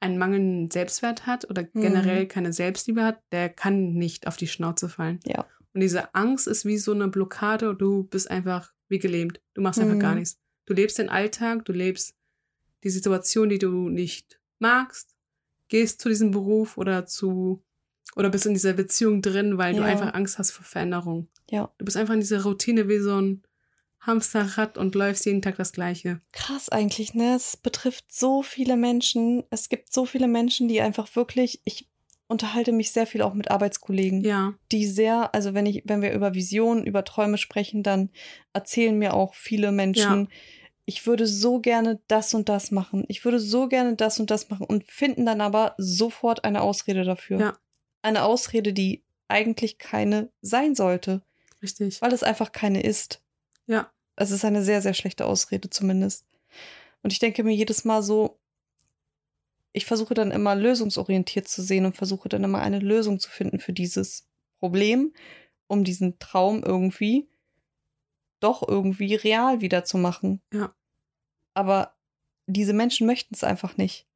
[0.00, 1.80] einen mangelnden Selbstwert hat oder Mhm.
[1.80, 5.20] generell keine Selbstliebe hat, der kann nicht auf die Schnauze fallen.
[5.24, 5.46] Ja.
[5.72, 9.40] Und diese Angst ist wie so eine Blockade und du bist einfach wie gelähmt.
[9.54, 10.00] Du machst einfach Mhm.
[10.00, 10.38] gar nichts.
[10.66, 12.14] Du lebst den Alltag, du lebst
[12.82, 15.13] die Situation, die du nicht magst,
[15.74, 17.60] gehst zu diesem Beruf oder zu
[18.14, 19.86] oder bist in dieser Beziehung drin, weil du Ja.
[19.86, 21.26] einfach Angst hast vor Veränderung.
[21.50, 21.72] Ja.
[21.78, 23.42] Du bist einfach in dieser Routine wie so ein
[23.98, 26.20] Hamsterrad und läufst jeden Tag das Gleiche.
[26.30, 27.34] Krass eigentlich, ne?
[27.34, 29.42] Es betrifft so viele Menschen.
[29.50, 31.88] Es gibt so viele Menschen, die einfach wirklich, ich
[32.28, 36.12] unterhalte mich sehr viel auch mit Arbeitskollegen, Ja, die sehr, also wenn ich, wenn wir
[36.12, 38.10] über Visionen, über Träume sprechen, dann
[38.52, 40.28] erzählen mir auch viele Menschen,
[40.86, 43.04] ich würde so gerne das und das machen.
[43.08, 47.04] Ich würde so gerne das und das machen und finden dann aber sofort eine Ausrede
[47.04, 47.40] dafür.
[47.40, 47.58] Ja.
[48.02, 51.22] Eine Ausrede, die eigentlich keine sein sollte,
[51.62, 52.02] richtig.
[52.02, 53.22] weil es einfach keine ist.
[53.66, 56.26] Ja, Es ist eine sehr, sehr schlechte Ausrede zumindest.
[57.02, 58.38] Und ich denke mir jedes Mal so,
[59.72, 63.58] ich versuche dann immer lösungsorientiert zu sehen und versuche dann immer eine Lösung zu finden
[63.58, 64.28] für dieses
[64.60, 65.12] Problem,
[65.66, 67.28] um diesen Traum irgendwie
[68.44, 70.40] doch irgendwie real wieder zu machen.
[70.52, 70.74] Ja.
[71.54, 71.94] Aber
[72.46, 74.06] diese Menschen möchten es einfach nicht.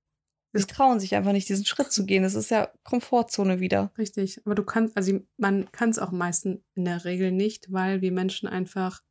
[0.53, 2.25] Sie trauen sich einfach nicht, diesen Schritt zu gehen.
[2.25, 3.93] Es ist ja Komfortzone wieder.
[3.99, 4.41] richtig.
[4.45, 8.13] Aber du kannst, also man kann es auch meistens in der Regel nicht, weil wir
[8.13, 9.03] Menschen einfach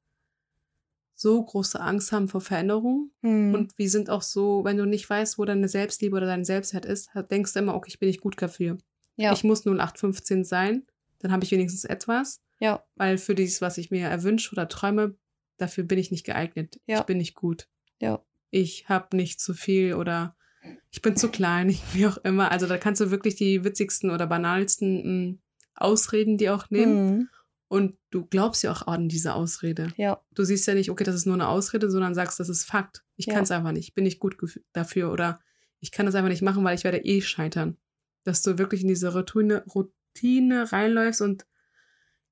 [1.13, 3.11] so große Angst haben vor Veränderung.
[3.21, 3.53] Hm.
[3.53, 6.85] Und wir sind auch so, wenn du nicht weißt, wo deine Selbstliebe oder dein Selbstwert
[6.85, 8.77] ist, denkst du immer, okay, ich bin nicht gut dafür.
[9.15, 10.85] ja, Ich muss 0815 sein,
[11.19, 12.41] dann habe ich wenigstens etwas.
[12.59, 15.15] Ja, Weil für dieses, was ich mir erwünsche oder träume,
[15.57, 16.79] dafür bin ich nicht geeignet.
[16.85, 16.99] Ja.
[16.99, 17.67] Ich bin nicht gut.
[17.99, 20.35] ja, Ich habe nicht zu viel oder
[20.91, 22.51] ich bin zu klein, wie auch immer.
[22.51, 25.37] Also da kannst du wirklich die witzigsten oder banalsten mh,
[25.75, 27.09] Ausreden dir auch nehmen.
[27.09, 27.29] Hm.
[27.69, 29.91] Und du glaubst ja auch an diese Ausrede.
[29.97, 32.63] ja, Du siehst ja nicht, okay, das ist nur eine Ausrede, sondern sagst, das ist
[32.63, 33.03] Fakt.
[33.17, 33.33] Ich Ja.
[33.33, 33.89] kann es einfach nicht.
[33.89, 34.37] Ich bin nicht gut
[34.71, 35.39] dafür oder
[35.79, 37.77] ich kann das einfach nicht machen, weil ich werde eh scheitern.
[38.23, 41.45] Dass du wirklich in diese Routine, Routine reinläufst und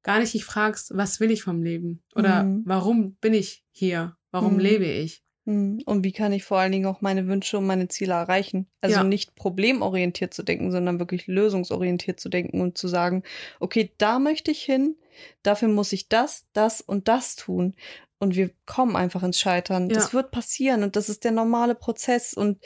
[0.06, 2.02] gar nicht dich fragst, was will ich vom Leben?
[2.16, 2.62] Oder Mhm.
[2.66, 4.16] warum bin ich hier?
[4.32, 4.60] Warum Mhm.
[4.60, 5.24] lebe ich?
[5.48, 5.82] Hm.
[5.86, 8.68] Und wie kann ich vor allen Dingen auch meine Wünsche und meine Ziele erreichen?
[8.82, 9.04] Also Ja.
[9.04, 13.24] nicht problemorientiert zu denken, sondern wirklich lösungsorientiert zu denken und zu sagen,
[13.60, 14.96] okay, da möchte ich hin,
[15.44, 17.74] dafür muss ich das, das und das tun.
[18.20, 19.90] Und wir kommen einfach ins Scheitern.
[19.90, 19.96] Ja.
[19.96, 22.34] Das wird passieren und das ist der normale Prozess.
[22.34, 22.64] Und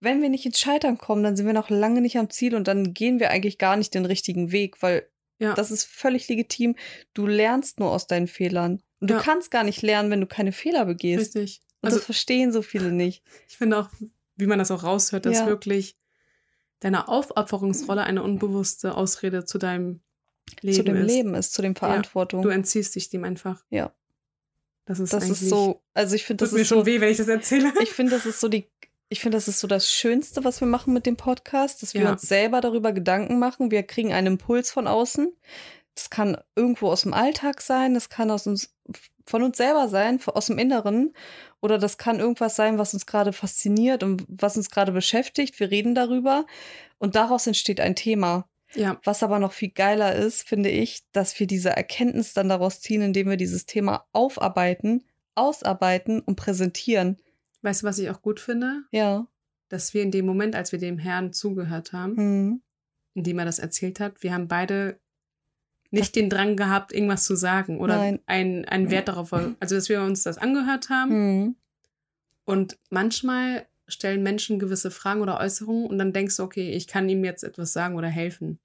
[0.00, 2.68] wenn wir nicht ins Scheitern kommen, dann sind wir noch lange nicht am Ziel und
[2.68, 5.08] dann gehen wir eigentlich gar nicht den richtigen Weg, weil
[5.40, 6.76] Ja, das ist völlig legitim.
[7.14, 8.82] Du lernst nur aus deinen Fehlern.
[9.00, 9.20] Und du Ja.
[9.20, 11.34] kannst gar nicht lernen, wenn du keine Fehler begehst.
[11.34, 11.62] richtig.
[11.80, 13.22] Und Also das verstehen so viele nicht.
[13.48, 13.88] ich finde auch,
[14.36, 15.46] wie man das auch raushört, dass Ja.
[15.46, 15.96] wirklich
[16.80, 20.00] deine Aufopferungsrolle eine unbewusste Ausrede zu deinem
[20.62, 21.06] Leben zu dem ist.
[21.06, 22.42] Leben ist, zu dem Verantwortung.
[22.42, 23.64] Du entziehst dich dem einfach.
[23.70, 23.94] Ja.
[24.86, 27.00] Das ist das ist so, also ich finde, tut das mir ist schon so, weh,
[27.00, 27.72] wenn ich das erzähle.
[27.82, 28.66] ich finde, das ist so die,
[29.10, 32.02] ich finde, das ist so das Schönste, was wir machen mit dem Podcast, dass wir
[32.02, 32.12] Ja.
[32.12, 33.70] uns selber darüber Gedanken machen.
[33.70, 35.32] Wir kriegen einen Impuls von außen.
[35.94, 38.72] Das kann irgendwo aus dem Alltag sein, das kann aus uns,
[39.26, 41.12] von uns selber sein, aus dem Inneren.
[41.60, 45.58] Oder das kann irgendwas sein, was uns gerade fasziniert und was uns gerade beschäftigt.
[45.60, 46.46] Wir reden darüber
[46.98, 48.46] und daraus entsteht ein Thema.
[48.76, 52.80] Ja, Was aber noch viel geiler ist, finde ich, dass wir diese Erkenntnis dann daraus
[52.80, 55.02] ziehen, indem wir dieses Thema aufarbeiten,
[55.34, 57.16] ausarbeiten und präsentieren.
[57.62, 58.82] Weißt du, was ich auch gut finde?
[58.92, 59.26] Ja.
[59.68, 62.62] Dass wir in dem Moment, als wir dem Herrn zugehört haben, Hm.
[63.14, 64.98] in dem er das erzählt hat, wir haben beide
[65.92, 68.20] nicht den Drang gehabt, irgendwas zu sagen oder Nein.
[68.26, 71.10] einen, einen Wert darauf, also dass wir uns das angehört haben.
[71.12, 71.56] Hm.
[72.44, 77.08] Und manchmal stellen Menschen gewisse Fragen oder Äußerungen und dann denkst du, okay, ich kann
[77.08, 78.58] ihm jetzt etwas sagen oder helfen.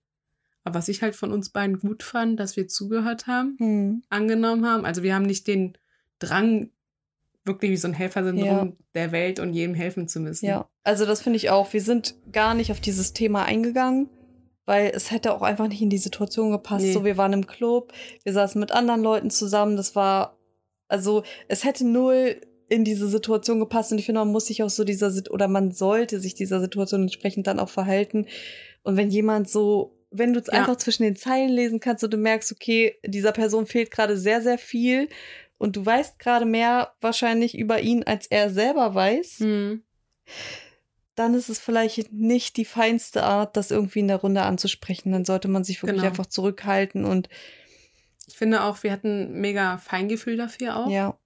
[0.63, 4.03] Aber was ich halt von uns beiden gut fand, dass wir zugehört haben, Hm.
[4.09, 4.85] angenommen haben.
[4.85, 5.77] Also wir haben nicht den
[6.19, 6.69] Drang,
[7.45, 10.45] wirklich wie so ein Helfersyndrom der Welt und jedem helfen zu müssen.
[10.45, 10.67] Ja.
[10.83, 11.71] Also das finde ich auch.
[11.73, 14.09] Wir sind gar nicht auf dieses Thema eingegangen,
[14.65, 16.85] weil es hätte auch einfach nicht in die Situation gepasst.
[16.85, 16.93] Nee.
[16.93, 17.93] So, wir waren im Club,
[18.23, 19.77] wir saßen mit anderen Leuten zusammen.
[19.77, 20.37] Das war,
[20.87, 24.71] also es hätte null in diese Situation gepasst und ich finde, man muss sich auch
[24.71, 28.25] so dieser oder man sollte sich dieser Situation entsprechend dann auch verhalten.
[28.81, 30.53] Und wenn jemand so, wenn du Ja.
[30.53, 34.41] einfach zwischen den Zeilen lesen kannst und du merkst, okay, dieser Person fehlt gerade sehr,
[34.41, 35.09] sehr viel
[35.57, 39.83] und du weißt gerade mehr wahrscheinlich über ihn, als er selber weiß, Hm.
[41.15, 45.11] dann ist es vielleicht nicht die feinste Art, das irgendwie in der Runde anzusprechen.
[45.13, 46.07] Dann sollte man sich wirklich Genau.
[46.09, 47.29] einfach zurückhalten und
[48.27, 50.89] Ich finde auch, wir hatten mega Feingefühl dafür auch.
[50.89, 51.17] ja,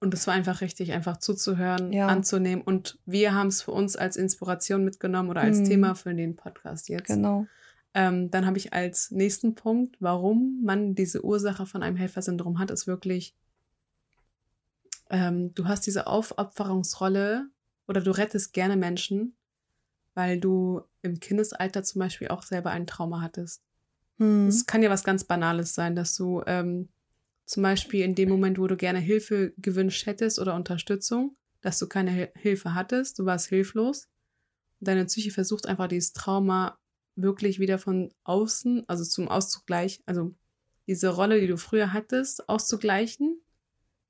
[0.00, 2.06] Und es war einfach richtig, einfach zuzuhören, Ja.
[2.08, 2.62] anzunehmen.
[2.62, 5.64] Und wir haben es für uns als Inspiration mitgenommen oder als Mhm.
[5.64, 7.06] Thema für den Podcast jetzt.
[7.08, 7.46] genau.
[7.98, 12.70] Ähm, dann habe ich als nächsten Punkt, warum man diese Ursache von einem Helfersyndrom hat,
[12.70, 13.34] ist wirklich,
[15.08, 17.48] ähm, du hast diese Aufopferungsrolle
[17.88, 19.34] oder du rettest gerne Menschen,
[20.12, 23.62] weil du im Kindesalter zum Beispiel auch selber ein Trauma hattest.
[24.18, 24.48] Hm.
[24.48, 26.90] Es kann ja was ganz Banales sein, dass du ähm,
[27.46, 31.86] zum Beispiel in dem Moment, wo du gerne Hilfe gewünscht hättest oder Unterstützung, dass du
[31.86, 34.08] keine Hil- Hilfe hattest, du warst hilflos.
[34.80, 36.78] Deine Psyche versucht einfach dieses Trauma
[37.16, 40.34] wirklich wieder von außen, also zum Auszugleich, also
[40.86, 43.40] diese Rolle, die du früher hattest, auszugleichen,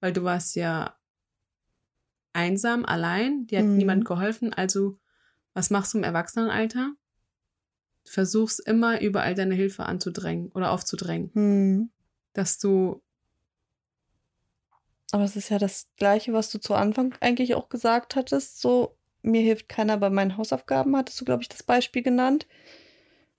[0.01, 0.97] weil du warst ja
[2.33, 3.77] einsam, allein, dir hat Mhm.
[3.79, 4.53] niemand geholfen.
[4.53, 4.99] Also,
[5.55, 6.93] was machst du im Erwachsenenalter?
[8.05, 11.91] Du versuchst immer überall deine Hilfe anzudrängen oder aufzudrängen, Hm.
[12.35, 13.03] dass du,
[15.13, 18.61] Aber es ist ja das Gleiche, was du zu Anfang eigentlich auch gesagt hattest.
[18.61, 22.47] So, mir hilft keiner bei meinen Hausaufgaben, hattest du, glaube ich, das Beispiel genannt.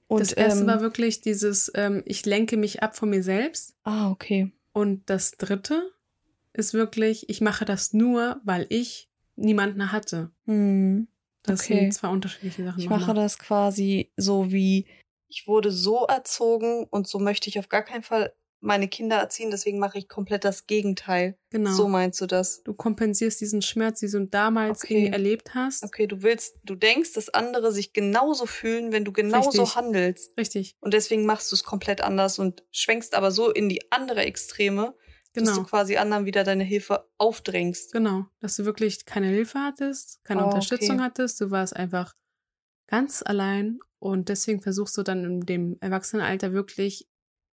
[0.07, 3.75] Und, das erste ähm, war wirklich dieses, ähm, ich lenke mich ab von mir selbst.
[3.83, 4.51] Ah, okay.
[4.73, 5.91] Und das dritte
[6.53, 10.31] ist wirklich, ich mache das nur, weil ich niemanden hatte.
[10.45, 11.07] Hm.
[11.43, 11.81] Das Okay.
[11.81, 12.79] sind zwei unterschiedliche Sachen.
[12.79, 14.87] Ich mache das quasi so wie,
[15.29, 19.51] ich wurde so erzogen und so möchte ich auf gar keinen Fall meine Kinder erziehen,
[19.51, 21.37] deswegen mache ich komplett das Gegenteil.
[21.51, 21.71] Genau.
[21.71, 22.63] So meinst du das?
[22.63, 24.95] du kompensierst diesen Schmerz, den du damals Okay.
[24.95, 25.83] irgendwie erlebt hast.
[25.83, 29.75] Okay, du willst, du denkst, dass andere sich genauso fühlen, wenn du genauso Richtig.
[29.75, 30.37] handelst.
[30.37, 34.21] Richtig, Und deswegen machst du es komplett anders und schwenkst aber so in die andere
[34.21, 34.95] Extreme,
[35.33, 35.63] dass du genau.
[35.67, 37.91] quasi anderen wieder deine Hilfe aufdrängst.
[37.93, 38.25] Genau.
[38.39, 41.03] Dass du wirklich keine Hilfe hattest, keine Oh, Unterstützung okay.
[41.05, 41.39] hattest.
[41.39, 42.15] Du warst einfach
[42.87, 47.07] ganz allein und deswegen versuchst du dann in dem Erwachsenenalter wirklich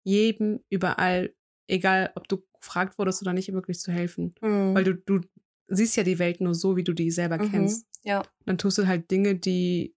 [0.07, 1.33] jedem überall,
[1.67, 4.33] egal ob du gefragt wurdest oder nicht, wirklich zu helfen.
[4.39, 4.73] Hm.
[4.73, 5.19] Weil du, du
[5.67, 7.51] siehst ja die Welt nur so, wie du die selber Mhm.
[7.51, 7.85] kennst.
[8.03, 8.23] Ja.
[8.45, 9.93] Dann tust du halt Dinge, die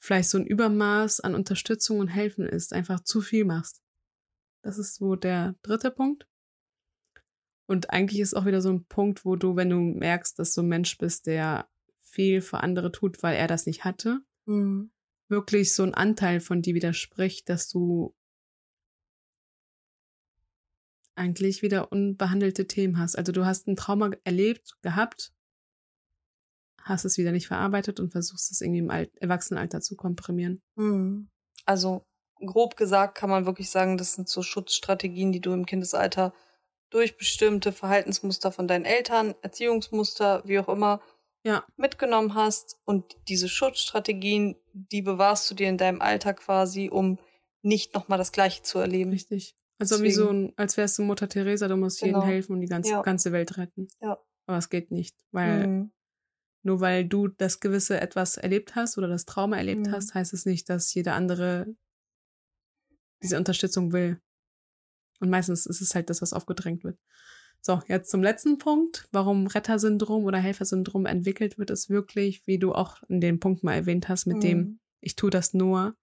[0.00, 3.80] vielleicht so ein Übermaß an Unterstützung und Helfen ist, einfach zu viel machst.
[4.62, 6.26] Das ist so der dritte Punkt.
[7.66, 10.60] Und eigentlich ist auch wieder so ein Punkt, wo du, wenn du merkst, dass du
[10.62, 11.68] ein Mensch bist, der
[12.00, 14.90] viel für andere tut, weil er das nicht hatte, Hm.
[15.28, 18.14] wirklich so ein Anteil von dir widerspricht, dass du
[21.14, 23.16] eigentlich wieder unbehandelte Themen hast.
[23.16, 25.32] Also du hast ein Trauma erlebt, gehabt,
[26.80, 30.62] hast es wieder nicht verarbeitet und versuchst es irgendwie im Alt Erwachsenenalter zu komprimieren.
[30.76, 31.28] Hm.
[31.64, 32.04] Also
[32.44, 36.32] grob gesagt kann man wirklich sagen, das sind so Schutzstrategien, die du im Kindesalter
[36.90, 41.00] durch bestimmte Verhaltensmuster von deinen Eltern, Erziehungsmuster, wie auch immer,
[41.44, 41.64] Ja.
[41.76, 42.78] mitgenommen hast.
[42.84, 47.18] Und diese Schutzstrategien, die bewahrst du dir in deinem Alter quasi, um
[47.62, 49.10] nicht nochmal das Gleiche zu erleben.
[49.10, 49.56] Richtig.
[49.90, 52.26] Also wie so ein, als wärst du Mutter Teresa, du musst jedem Genau.
[52.26, 53.02] helfen und die ganze, Ja.
[53.02, 53.88] ganze Welt retten.
[54.00, 54.18] Ja.
[54.46, 55.92] Aber es geht nicht, weil Hm.
[56.64, 59.92] nur weil du das gewisse etwas erlebt hast oder das Trauma erlebt Mhm.
[59.92, 61.66] hast, heißt es nicht, dass jeder andere
[63.22, 64.20] diese Unterstützung will.
[65.20, 66.98] Und meistens ist es halt das, was aufgedrängt wird.
[67.60, 69.08] So, jetzt zum letzten Punkt.
[69.12, 73.74] Warum Rettersyndrom oder Helfersyndrom entwickelt wird, ist wirklich, wie du auch in dem Punkt mal
[73.74, 74.80] erwähnt hast, mit dem, Hm.
[75.00, 75.94] ich tue das nur,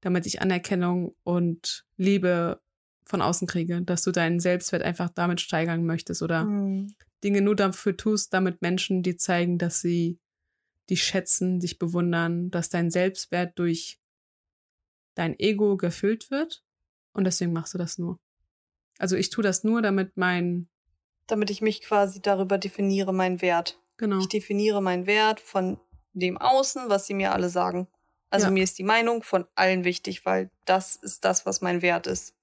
[0.00, 2.62] damit ich Anerkennung und Liebe
[3.06, 6.94] von außen kriege, dass du deinen Selbstwert einfach damit steigern möchtest oder Hm.
[7.22, 10.18] Dinge nur dafür tust, damit Menschen dir zeigen, dass sie
[10.90, 13.98] dich schätzen, dich bewundern, dass dein Selbstwert durch
[15.14, 16.62] dein Ego gefüllt wird
[17.12, 18.18] und deswegen machst du das nur.
[18.98, 20.68] Also ich tue das nur, damit mein,
[21.26, 23.78] Damit ich mich quasi darüber definiere, meinen Wert.
[23.96, 25.78] genau, Ich definiere meinen Wert von
[26.12, 27.88] dem Außen, was sie mir alle sagen.
[28.30, 28.52] Also Ja.
[28.52, 32.34] mir ist die Meinung von allen wichtig, weil das ist das, was mein Wert ist.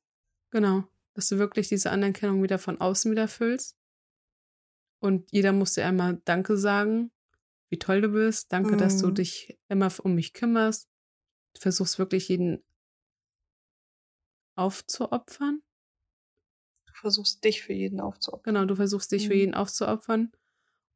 [0.52, 0.84] Genau,
[1.14, 3.78] dass du wirklich diese Anerkennung wieder von außen wieder füllst
[5.00, 7.12] und jeder muss dir einmal Danke sagen,
[7.70, 9.16] wie toll du bist, danke, dass du Mhm.
[9.16, 10.90] dich immer um mich kümmerst.
[11.56, 12.64] Du versuchst wirklich jeden
[14.56, 15.62] aufzuopfern.
[16.88, 18.54] Du versuchst dich für jeden aufzuopfern.
[18.54, 19.40] Genau, du versuchst dich für Mhm.
[19.40, 20.32] jeden aufzuopfern.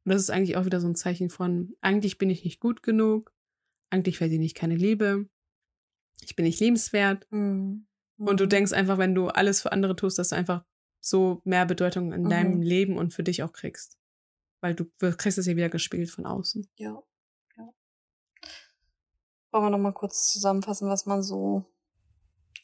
[0.04, 2.82] Und das ist eigentlich auch wieder so ein Zeichen von, eigentlich bin ich nicht gut
[2.82, 3.32] genug,
[3.90, 5.28] eigentlich verdiene ich keine Liebe,
[6.22, 7.28] ich bin nicht liebenswert.
[7.30, 7.86] Mhm.
[8.18, 10.64] Und du denkst einfach, wenn du alles für andere tust, dass du einfach
[11.00, 12.30] so mehr Bedeutung in Mhm.
[12.30, 13.98] deinem Leben und für dich auch kriegst.
[14.60, 16.66] Weil du kriegst es ja wieder gespiegelt von außen.
[16.76, 17.02] Ja,
[17.56, 17.68] ja.
[19.52, 21.64] Wollen wir noch mal kurz zusammenfassen, was man so.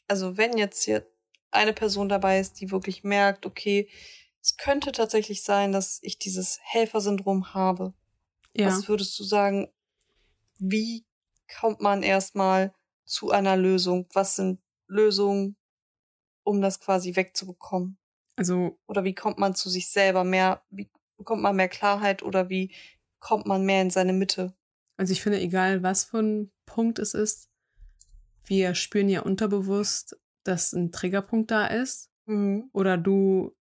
[0.07, 1.07] Also, wenn jetzt hier
[1.51, 3.89] eine Person dabei ist, die wirklich merkt, okay,
[4.41, 7.93] es könnte tatsächlich sein, dass ich dieses Helfersyndrom habe.
[8.53, 9.71] Ja, Was würdest du sagen,
[10.57, 11.05] wie
[11.59, 12.73] kommt man erstmal
[13.05, 14.07] zu einer Lösung?
[14.13, 14.59] Was sind
[14.93, 15.55] Lösungen,
[16.43, 17.97] um das quasi wegzubekommen?
[18.35, 22.49] also Oder wie kommt man zu sich selber mehr, wie bekommt man mehr Klarheit oder
[22.49, 22.71] wie
[23.19, 24.53] kommt man mehr in seine Mitte?
[24.97, 27.49] Also ich finde, egal was für ein Punkt es ist,
[28.45, 32.69] wir spüren ja unterbewusst, dass ein Triggerpunkt da ist Mhm.
[32.73, 33.55] oder du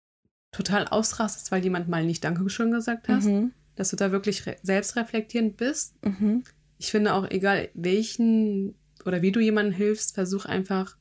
[0.53, 3.53] total ausrastest, weil jemand mal nicht Dankeschön gesagt hast, Mhm.
[3.77, 5.95] dass du da wirklich re- selbstreflektierend bist.
[6.05, 6.45] Mhm.
[6.79, 8.75] Ich finde auch, egal welchen
[9.05, 10.97] oder wie du jemandem hilfst, versuch einfach,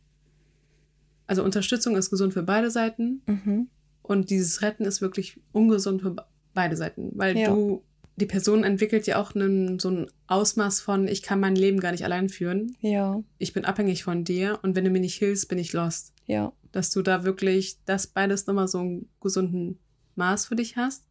[1.32, 3.70] also Unterstützung ist gesund für beide Seiten Mhm.
[4.02, 7.48] und dieses Retten ist wirklich ungesund für be- beide Seiten, weil Ja.
[7.54, 7.84] du,
[8.18, 11.92] die Person entwickelt ja auch einen, so ein Ausmaß von, ich kann mein Leben gar
[11.94, 15.48] nicht allein führen, Ja, ich bin abhängig von dir und wenn du mir nicht hilfst,
[15.48, 16.14] bin ich lost.
[16.28, 16.52] ja.
[16.74, 19.80] Dass du da wirklich das beides nochmal so einen gesunden
[20.16, 21.04] Maß für dich hast.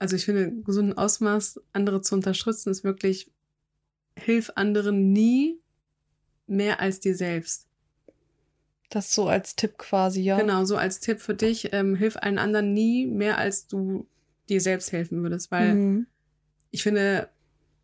[0.00, 3.30] Also ich finde, gesunden Ausmaß, andere zu unterstützen, ist wirklich,
[4.18, 5.60] hilf anderen nie
[6.48, 7.65] mehr als dir selbst.
[8.90, 10.38] Das so als Tipp quasi, ja.
[10.38, 14.06] Genau, so als Tipp für dich, ähm, hilf allen anderen nie mehr, als du
[14.48, 16.06] dir selbst helfen würdest, weil Mhm.
[16.70, 17.28] ich finde,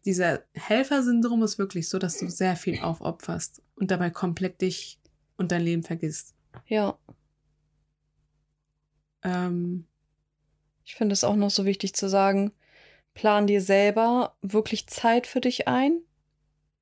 [0.05, 4.99] dieser Helfersyndrom ist wirklich so, dass du sehr viel aufopferst und dabei komplett dich
[5.37, 6.35] und dein Leben vergisst.
[6.67, 6.99] Ja.
[9.23, 9.87] Ähm,
[10.85, 12.53] Ich finde es auch noch so wichtig zu sagen,
[13.15, 16.01] plan dir selber wirklich Zeit für dich ein.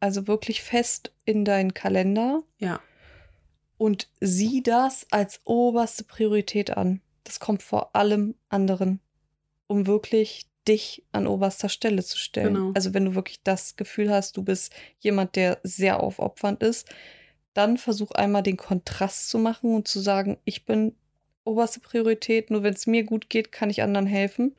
[0.00, 2.80] Also wirklich fest in deinen Kalender ja,
[3.80, 7.00] und sieh das als oberste Priorität an.
[7.24, 9.00] Das kommt vor allem anderen,
[9.68, 12.52] um wirklich dich an oberster Stelle zu stellen.
[12.52, 12.72] Genau.
[12.74, 16.90] Also wenn du wirklich das Gefühl hast, du bist jemand, der sehr aufopfernd ist,
[17.54, 20.94] dann versuch einmal den Kontrast zu machen und zu sagen, ich bin
[21.44, 24.54] oberste Priorität, nur wenn es mir gut geht, kann ich anderen helfen.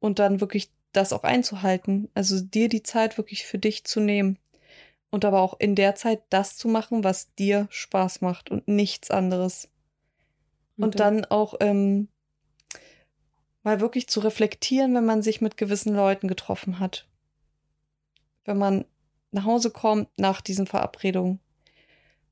[0.00, 2.10] Und dann wirklich das auch einzuhalten.
[2.14, 4.40] Also dir die Zeit wirklich für dich zu nehmen.
[5.12, 9.10] Und aber auch in der Zeit das zu machen, was dir Spaß macht und nichts
[9.10, 9.68] anderes.
[10.76, 12.08] Und, dann auch ähm,
[13.62, 17.06] mal wirklich zu reflektieren, wenn man sich mit gewissen Leuten getroffen hat.
[18.44, 18.84] Wenn man
[19.30, 21.40] nach Hause kommt nach diesen Verabredungen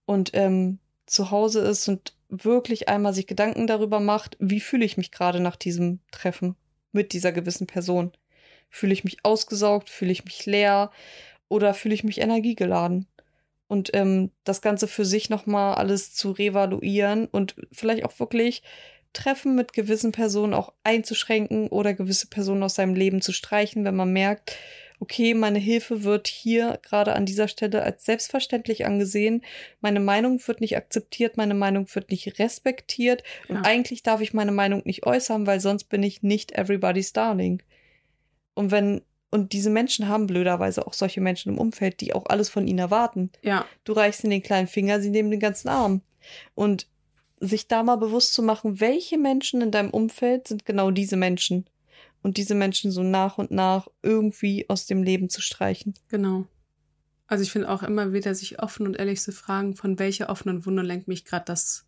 [0.07, 4.97] und ähm, zu Hause ist und wirklich einmal sich Gedanken darüber macht, wie fühle ich
[4.97, 6.57] mich gerade nach diesem Treffen
[6.93, 8.13] mit dieser gewissen Person.
[8.69, 10.91] Fühle ich mich ausgesaugt, fühle ich mich leer
[11.51, 13.07] oder fühle ich mich energiegeladen?
[13.67, 18.63] Und ähm, das Ganze für sich nochmal alles zu revaluieren und vielleicht auch wirklich
[19.13, 23.97] Treffen mit gewissen Personen auch einzuschränken oder gewisse Personen aus seinem Leben zu streichen, wenn
[23.97, 24.57] man merkt,
[25.01, 29.43] okay, meine Hilfe wird hier gerade an dieser Stelle als selbstverständlich angesehen,
[29.81, 33.63] meine Meinung wird nicht akzeptiert, meine Meinung wird nicht respektiert und Ja.
[33.63, 37.63] eigentlich darf ich meine Meinung nicht äußern, weil sonst bin ich nicht everybody's darling.
[38.55, 42.49] Und wenn und diese Menschen haben blöderweise auch solche Menschen im Umfeld, die auch alles
[42.49, 43.31] von ihnen erwarten.
[43.43, 46.03] ja, Du reichst ihnen den kleinen Finger, sie nehmen den ganzen Arm.
[46.55, 46.89] Und
[47.41, 51.65] sich da mal bewusst zu machen, welche Menschen in deinem Umfeld sind genau diese Menschen.
[52.23, 55.95] Und diese Menschen so nach und nach irgendwie aus dem Leben zu streichen.
[56.09, 56.45] genau.
[57.27, 60.67] Also ich finde auch immer wieder, sich offen und ehrlich zu fragen, von welcher offenen
[60.67, 61.87] Wunde lenkt mich gerade das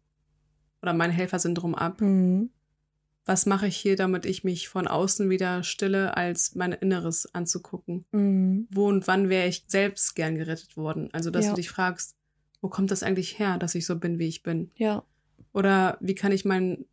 [0.80, 2.00] oder mein Helfersyndrom ab.
[2.00, 2.50] Mhm.
[3.24, 8.04] Was mache ich hier, damit ich mich von außen wieder stille, als mein Inneres anzugucken?
[8.10, 8.66] Mhm.
[8.70, 11.08] Wo und wann wäre ich selbst gern gerettet worden?
[11.12, 11.50] Also, dass Ja.
[11.52, 12.16] du dich fragst,
[12.60, 14.70] wo kommt das eigentlich her, dass ich so bin, wie ich bin?
[14.76, 15.04] Ja.
[15.52, 16.84] Oder wie kann ich mein,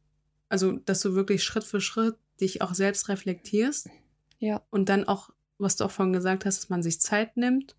[0.50, 3.90] also, dass du wirklich Schritt für Schritt dich auch selbst reflektierst
[4.40, 4.62] Ja.
[4.70, 7.76] und dann auch, was du auch vorhin gesagt hast, dass man sich Zeit nimmt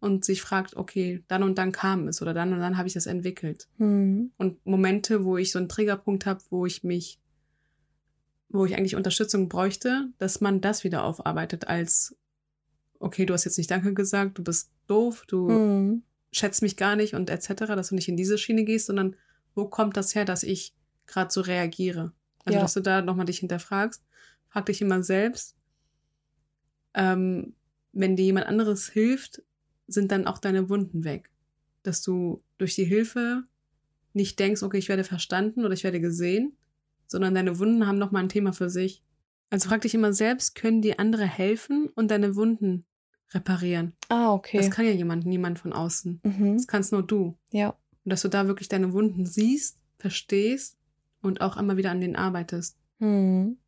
[0.00, 2.94] und sich fragt, okay, dann und dann kam es oder dann und dann habe ich
[2.94, 3.68] das entwickelt.
[3.78, 4.32] Mhm.
[4.38, 7.18] Und Momente, wo ich so einen Triggerpunkt habe, wo ich mich,
[8.48, 12.16] wo ich eigentlich Unterstützung bräuchte, dass man das wieder aufarbeitet als,
[12.98, 16.02] okay, du hast jetzt nicht Danke gesagt, du bist doof, du Mhm.
[16.32, 19.16] schätzt mich gar nicht und etc., dass du nicht in diese Schiene gehst, sondern
[19.54, 20.74] wo kommt das her, dass ich
[21.06, 22.12] gerade so reagiere?
[22.44, 22.62] Also, Ja.
[22.62, 24.02] dass du da nochmal dich hinterfragst,
[24.48, 25.56] frag dich immer selbst,
[26.94, 27.54] ähm,
[27.92, 29.42] wenn dir jemand anderes hilft,
[29.86, 31.30] sind dann auch deine Wunden weg.
[31.82, 33.44] Dass du durch die Hilfe
[34.12, 36.56] nicht denkst, okay, ich werde verstanden oder ich werde gesehen,
[37.10, 39.02] sondern deine Wunden haben nochmal ein Thema für sich.
[39.50, 42.84] Also frag dich immer selbst, können dir andere helfen und deine Wunden
[43.32, 43.92] reparieren?
[44.08, 44.56] Ah, okay.
[44.58, 46.20] Das kann ja jemand, niemand von außen.
[46.22, 46.56] mhm.
[46.56, 47.36] Das kannst nur du.
[47.50, 47.70] Ja.
[48.04, 50.76] Und dass du da wirklich deine Wunden siehst, verstehst
[51.22, 52.76] und auch immer wieder an denen arbeitest.
[52.98, 53.58] Mhm.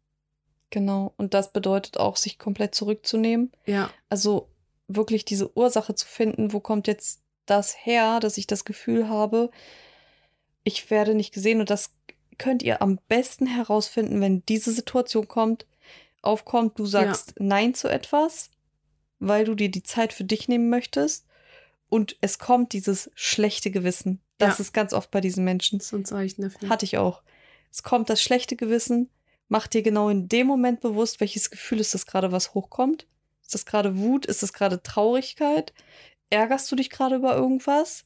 [0.71, 1.15] Genau.
[1.17, 3.51] Und das bedeutet auch, sich komplett zurückzunehmen.
[3.67, 4.49] Ja, Also
[4.87, 9.51] wirklich diese Ursache zu finden, wo kommt jetzt das her, dass ich das Gefühl habe,
[10.65, 11.95] ich werde nicht gesehen und das
[12.39, 15.67] könnt ihr am besten herausfinden, wenn diese Situation kommt,
[16.23, 18.51] aufkommt, du sagst Nein zu etwas,
[19.19, 21.27] weil du dir die Zeit für dich nehmen möchtest
[21.89, 24.21] und es kommt dieses schlechte Gewissen.
[24.39, 24.63] Das Ja.
[24.63, 25.81] ist ganz oft bei diesen Menschen.
[25.81, 26.69] ist ein Zeichen dafür.
[26.69, 27.23] Hatte ich auch.
[27.71, 29.11] Es kommt das schlechte Gewissen,
[29.49, 33.07] mach dir genau in dem Moment bewusst, welches Gefühl ist das gerade, was hochkommt.
[33.43, 34.27] Ist das gerade Wut?
[34.27, 35.73] Ist das gerade Traurigkeit?
[36.31, 38.05] Ärgerst du dich gerade über irgendwas?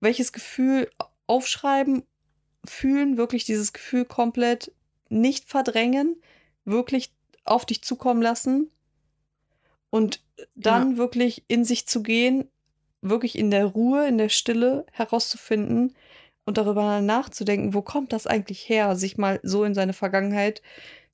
[0.00, 0.90] Welches Gefühl
[1.26, 2.02] aufschreiben,
[2.64, 4.72] fühlen, wirklich dieses Gefühl komplett
[5.08, 6.16] nicht verdrängen,
[6.64, 7.12] wirklich
[7.44, 8.70] auf dich zukommen lassen
[9.90, 10.22] und
[10.54, 12.48] dann wirklich in sich zu gehen,
[13.02, 15.94] wirklich in der Ruhe, in der Stille herauszufinden
[16.46, 20.62] und darüber nachzudenken, wo kommt das eigentlich her, sich mal so in seine Vergangenheit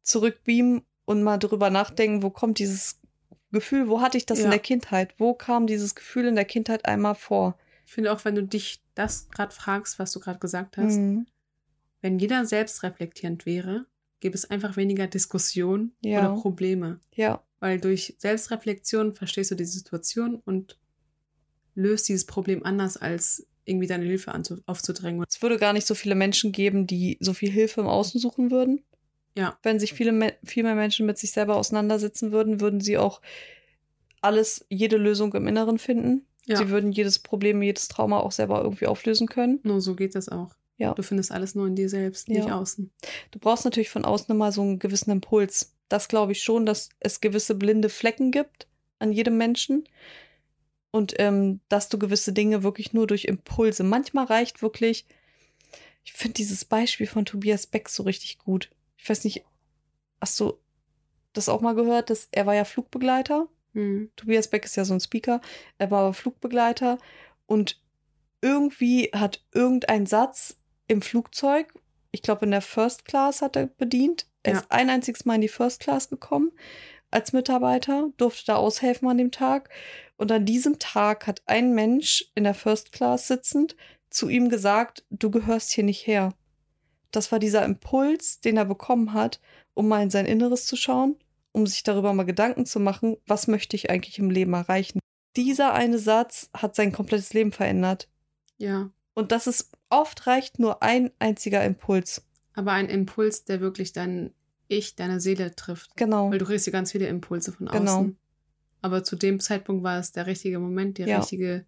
[0.03, 3.01] zurückbeamen und mal darüber nachdenken, wo kommt dieses
[3.53, 4.51] Gefühl, wo hatte ich das in Ja.
[4.51, 7.59] der Kindheit, wo kam dieses Gefühl in der Kindheit einmal vor.
[7.85, 11.27] Ich finde auch, wenn du dich das gerade fragst, was du gerade gesagt hast, Mhm.
[12.01, 13.87] Wenn jeder selbst reflektierend wäre,
[14.21, 16.19] gäbe es einfach weniger Diskussionen Ja.
[16.33, 17.01] oder Probleme.
[17.15, 20.79] Ja, Weil durch Selbstreflexion verstehst du die Situation und
[21.75, 24.33] löst dieses Problem anders, als irgendwie deine Hilfe
[24.67, 25.25] aufzudrängen.
[25.29, 28.51] es würde gar nicht so viele Menschen geben, die so viel Hilfe im Außen suchen
[28.51, 28.83] würden.
[29.37, 29.59] Ja.
[29.63, 33.21] Wenn sich viele viel mehr Menschen mit sich selber auseinandersetzen würden, würden sie auch
[34.21, 36.27] alles, jede Lösung im Inneren finden.
[36.47, 36.57] Ja.
[36.57, 39.61] Sie würden jedes Problem, jedes Trauma auch selber irgendwie auflösen können.
[39.63, 40.55] Nur so geht das auch.
[40.81, 40.95] Ja.
[40.95, 42.35] Du findest alles nur in dir selbst, Ja.
[42.37, 42.91] nicht außen.
[43.31, 45.75] Du brauchst natürlich von außen immer so einen gewissen Impuls.
[45.89, 48.67] Das glaube ich schon, dass es gewisse blinde Flecken gibt
[48.99, 49.85] an jedem Menschen.
[50.91, 53.85] Und ähm, dass du gewisse Dinge wirklich nur durch Impulse.
[53.85, 55.05] Manchmal reicht wirklich,
[56.03, 58.71] ich finde dieses Beispiel von Tobias Beck so richtig gut.
[58.97, 59.45] Ich weiß nicht,
[60.21, 60.55] hast du
[61.35, 62.11] das auch mal gehört?
[62.11, 63.49] Dass, er war ja Flugbegleiter.
[63.75, 64.11] Hm.
[64.17, 65.41] Tobias Beck ist ja so ein Speaker.
[65.79, 66.99] Er war aber Flugbegleiter
[67.47, 67.81] und
[68.41, 70.57] irgendwie hat irgendein Satz
[70.91, 71.73] im Flugzeug,
[72.11, 74.27] ich glaube in der First Class hat er bedient.
[74.43, 74.59] Er Ja.
[74.61, 76.51] ist ein einziges Mal in die First Class gekommen
[77.11, 79.69] als Mitarbeiter, durfte da aushelfen an dem Tag.
[80.17, 83.77] Und an diesem Tag hat ein Mensch in der First Class sitzend
[84.11, 86.35] zu ihm gesagt, du gehörst hier nicht her.
[87.11, 89.41] Das war dieser Impuls, den er bekommen hat,
[89.75, 91.17] um mal in sein Inneres zu schauen,
[91.53, 95.01] um sich darüber mal Gedanken zu machen, was möchte ich eigentlich im Leben erreichen.
[95.37, 98.09] Dieser eine Satz hat sein komplettes Leben verändert.
[98.59, 98.91] Ja.
[99.15, 102.25] Und das ist oft reicht nur ein einziger Impuls.
[102.55, 104.33] Aber ein Impuls, der wirklich dein
[104.69, 105.97] Ich, deine Seele trifft.
[105.97, 106.31] Genau.
[106.31, 107.85] Weil du kriegst ja ganz viele Impulse von außen.
[107.87, 108.11] Genau.
[108.83, 111.19] Aber zu dem Zeitpunkt war es der richtige Moment, die Ja.
[111.19, 111.67] richtige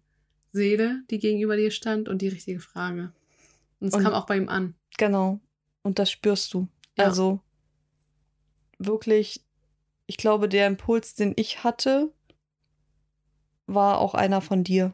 [0.53, 3.11] Seele, die gegenüber dir stand und die richtige Frage.
[3.79, 4.75] Und es Und- kam auch bei ihm an.
[4.97, 5.39] Genau.
[5.83, 6.67] Und das spürst du.
[6.97, 7.05] Ja.
[7.05, 7.41] Also
[8.77, 9.43] wirklich,
[10.07, 12.13] ich glaube, der Impuls, den ich hatte,
[13.65, 14.93] war auch einer von dir,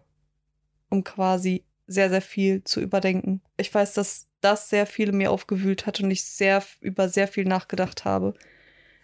[0.90, 3.42] um quasi sehr, sehr viel zu überdenken.
[3.58, 7.46] Ich weiß, dass das sehr viel mir aufgewühlt hat und ich sehr über sehr viel
[7.46, 8.34] nachgedacht habe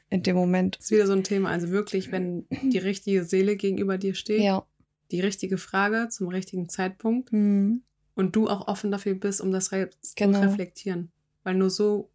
[0.10, 0.78] in dem Moment.
[0.78, 1.50] Das ist wieder so ein Thema.
[1.50, 4.66] Also wirklich, wenn die richtige Seele gegenüber dir steht, Ja.
[5.12, 7.82] die richtige Frage zum richtigen Zeitpunkt Mhm.
[8.14, 10.40] und du auch offen dafür bist, um das re Genau.
[10.40, 11.12] zu reflektieren.
[11.44, 12.12] Weil nur so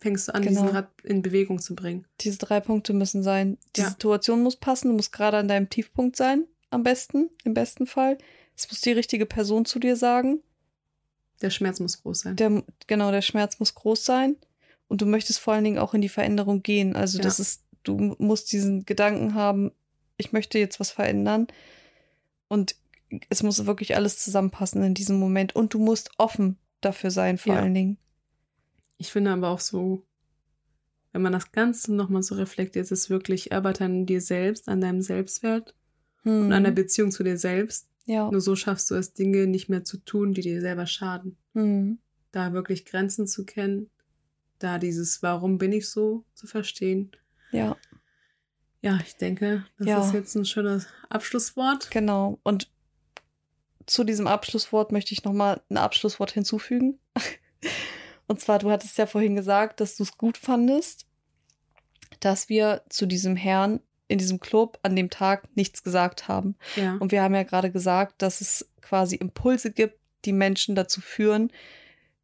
[0.00, 0.62] fängst du an, Genau.
[0.62, 2.04] diesen Rad in Bewegung zu bringen.
[2.20, 3.56] Diese drei Punkte müssen sein.
[3.76, 3.90] Die Ja.
[3.90, 8.18] Situation muss passen, du musst gerade an deinem Tiefpunkt sein, am besten, im besten Fall.
[8.56, 10.42] Es muss die richtige Person zu dir sagen.
[11.42, 12.36] Der Schmerz muss groß sein.
[12.36, 14.36] Der, genau, der Schmerz muss groß sein.
[14.88, 16.94] Und du möchtest vor allen Dingen auch in die Veränderung gehen.
[16.94, 17.24] Also Ja.
[17.24, 19.72] das ist, du musst diesen Gedanken haben,
[20.16, 21.48] ich möchte jetzt was verändern.
[22.48, 22.76] Und
[23.28, 25.56] es muss wirklich alles zusammenpassen in diesem Moment.
[25.56, 27.60] Und du musst offen dafür sein, vor Ja.
[27.60, 27.98] allen Dingen.
[28.98, 30.04] Ich finde aber auch so,
[31.12, 34.80] wenn man das Ganze nochmal so reflektiert, ist es wirklich Arbeit an dir selbst, an
[34.80, 35.74] deinem Selbstwert
[36.22, 36.46] Hm.
[36.46, 37.88] und an der Beziehung zu dir selbst.
[38.06, 38.30] Ja.
[38.30, 41.36] Nur so schaffst du es, Dinge nicht mehr zu tun, die dir selber schaden.
[41.54, 41.98] Hm.
[42.32, 43.90] Da wirklich Grenzen zu kennen,
[44.58, 47.12] da dieses Warum bin ich so zu verstehen.
[47.52, 47.76] ja.
[48.82, 50.04] Ja, ich denke, das Ja.
[50.06, 51.90] ist jetzt ein schönes Abschlusswort.
[51.90, 52.38] Genau.
[52.42, 52.70] Und
[53.86, 56.98] zu diesem Abschlusswort möchte ich nochmal ein Abschlusswort hinzufügen.
[58.26, 61.06] Und zwar, du hattest ja vorhin gesagt, dass du es gut fandest,
[62.20, 66.56] dass wir zu diesem Herrn in diesem Club an dem Tag nichts gesagt haben.
[66.76, 66.96] Ja.
[66.98, 71.50] Und wir haben ja gerade gesagt, dass es quasi Impulse gibt, die Menschen dazu führen,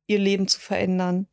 [0.07, 1.26] ihr Leben zu verändern.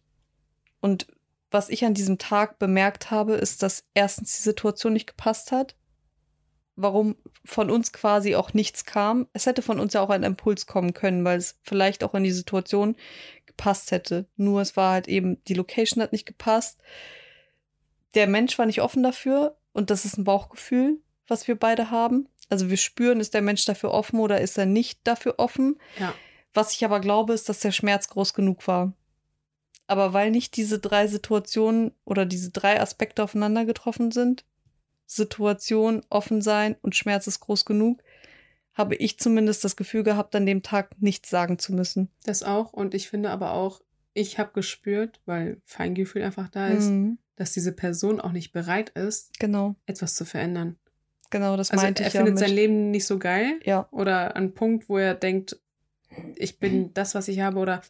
[0.79, 1.07] Und
[1.51, 5.75] was ich an diesem Tag bemerkt habe, ist, dass erstens die Situation nicht gepasst hat.
[6.75, 9.27] Warum von uns quasi auch nichts kam.
[9.33, 12.23] Es hätte von uns ja auch ein Impuls kommen können, weil es vielleicht auch in
[12.23, 12.95] die Situation
[13.47, 14.27] gepasst hätte.
[14.35, 16.79] Nur es war halt eben, die Location hat nicht gepasst.
[18.13, 22.27] Der Mensch war nicht offen dafür und das ist ein Bauchgefühl, was wir beide haben.
[22.49, 25.77] Also wir spüren, ist der Mensch dafür offen oder ist er nicht dafür offen.
[25.99, 26.15] Ja.
[26.51, 28.93] Was ich aber glaube, ist, dass der Schmerz groß genug war.
[29.85, 34.45] Aber weil nicht diese drei Situationen oder diese drei Aspekte aufeinander getroffen sind,
[35.05, 38.01] Situation, offen sein und Schmerz ist groß genug,
[38.73, 42.09] habe ich zumindest das Gefühl gehabt, an dem Tag nichts sagen zu müssen.
[42.25, 42.73] Das auch.
[42.73, 43.81] Und ich finde aber auch,
[44.13, 47.19] ich habe gespürt, weil Feingefühl einfach da ist, Mhm.
[47.37, 50.75] Dass diese Person auch nicht bereit ist, Genau, etwas zu verändern.
[51.29, 52.19] genau, das Also meinte er ich ja.
[52.19, 55.57] findet Mit, sein Leben nicht so geil ja, oder an Punkt, wo er denkt,
[56.35, 57.81] ich bin das, was ich habe oder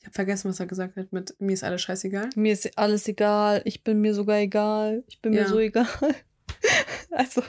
[0.00, 2.28] ich habe vergessen, was er gesagt hat mit mir ist alles scheißegal.
[2.34, 5.48] mir ist alles egal, ich bin mir sogar egal, ich bin mir Ja.
[5.48, 5.86] so egal.
[7.10, 7.42] also,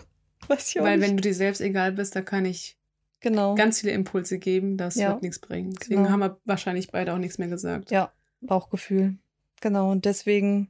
[0.47, 1.09] weiß ich auch Weil nicht.
[1.09, 2.77] wenn du dir selbst egal bist, da kann ich
[3.19, 5.09] genau, ganz viele Impulse geben, das Ja.
[5.09, 5.73] wird nichts bringen.
[5.79, 6.11] Deswegen Genau.
[6.11, 7.91] haben wir wahrscheinlich beide auch nichts mehr gesagt.
[7.91, 8.11] Ja.
[8.41, 9.17] Bauchgefühl.
[9.61, 10.69] Genau, und deswegen,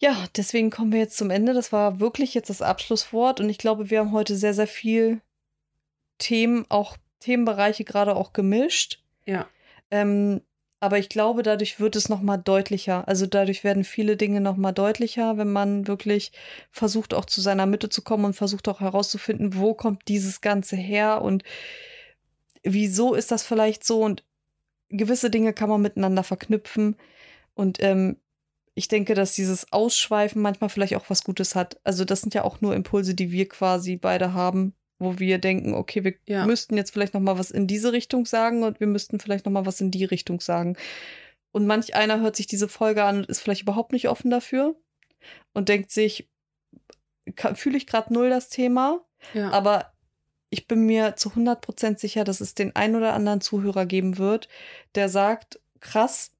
[0.00, 1.54] ja, deswegen kommen wir jetzt zum Ende.
[1.54, 5.20] Das war wirklich jetzt das Abschlusswort und ich glaube, wir haben heute sehr, sehr viel
[6.18, 9.02] Themen, auch Themenbereiche gerade auch gemischt.
[9.26, 9.48] Ja.
[9.90, 10.40] Ähm,
[10.80, 13.06] Aber ich glaube, dadurch wird es nochmal deutlicher.
[13.06, 16.32] Also dadurch werden viele Dinge nochmal deutlicher, wenn man wirklich
[16.72, 20.74] versucht, auch zu seiner Mitte zu kommen und versucht auch herauszufinden, wo kommt dieses Ganze
[20.74, 21.44] her und
[22.64, 24.24] wieso ist das vielleicht so und
[24.88, 26.96] gewisse Dinge kann man miteinander verknüpfen.
[27.54, 28.16] Und ähm,
[28.74, 31.78] ich denke, dass dieses Ausschweifen manchmal vielleicht auch was Gutes hat.
[31.84, 35.74] Also das sind ja auch nur Impulse, die wir quasi beide haben, wo wir denken,
[35.74, 36.46] okay, wir Ja.
[36.46, 39.52] müssten jetzt vielleicht noch mal was in diese Richtung sagen und wir müssten vielleicht noch
[39.52, 40.76] mal was in die Richtung sagen.
[41.50, 44.74] Und manch einer hört sich diese Folge an und ist vielleicht überhaupt nicht offen dafür
[45.52, 46.30] und denkt sich,
[47.54, 49.04] fühle ich gerade null das Thema,
[49.34, 49.50] Ja.
[49.50, 49.92] aber
[50.50, 54.48] ich bin mir zu 100% sicher, dass es den ein oder anderen Zuhörer geben wird,
[54.94, 56.32] der sagt, krass,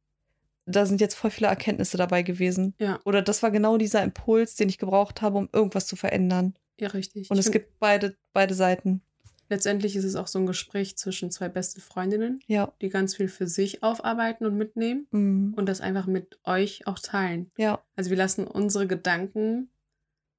[0.67, 2.75] da sind jetzt voll viele Erkenntnisse dabei gewesen.
[2.79, 3.01] Ja.
[3.05, 6.55] Oder das war genau dieser Impuls, den ich gebraucht habe, um irgendwas zu verändern.
[6.79, 7.31] ja, richtig.
[7.31, 9.03] Und Ich es gibt beide, beide Seiten.
[9.49, 12.73] letztendlich ist es auch so ein Gespräch zwischen zwei besten Freundinnen, Ja.
[12.81, 15.53] die ganz viel für sich aufarbeiten und mitnehmen Mhm.
[15.57, 17.51] und das einfach mit euch auch teilen.
[17.59, 17.83] Ja.
[17.97, 19.69] Also wir lassen unsere Gedanken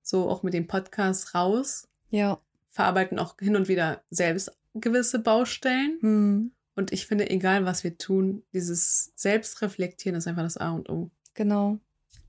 [0.02, 2.40] so auch mit dem Podcast raus, Ja.
[2.70, 5.98] verarbeiten auch hin und wieder selbst gewisse Baustellen.
[6.02, 6.52] Mhm.
[6.76, 11.12] Und ich finde, egal was wir tun, dieses Selbstreflektieren ist einfach das A und O.
[11.34, 11.78] Genau.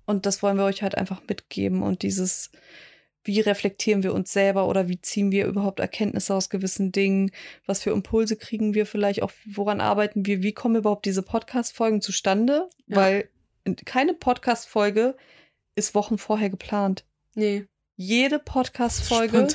[0.06, 1.82] Und das wollen wir euch halt einfach mitgeben.
[1.82, 2.50] Und dieses,
[3.22, 7.30] wie reflektieren wir uns selber oder wie ziehen wir überhaupt Erkenntnisse aus gewissen Dingen?
[7.64, 9.32] Was für Impulse kriegen wir vielleicht auch?
[9.46, 10.42] Woran arbeiten wir?
[10.42, 12.68] Wie kommen überhaupt diese Podcast-Folgen zustande?
[12.86, 12.96] Ja.
[12.96, 13.28] Weil
[13.86, 15.16] keine Podcast-Folge
[15.74, 17.06] ist Wochen vorher geplant.
[17.34, 17.66] Nee,
[17.96, 19.46] Jede Podcast-Folge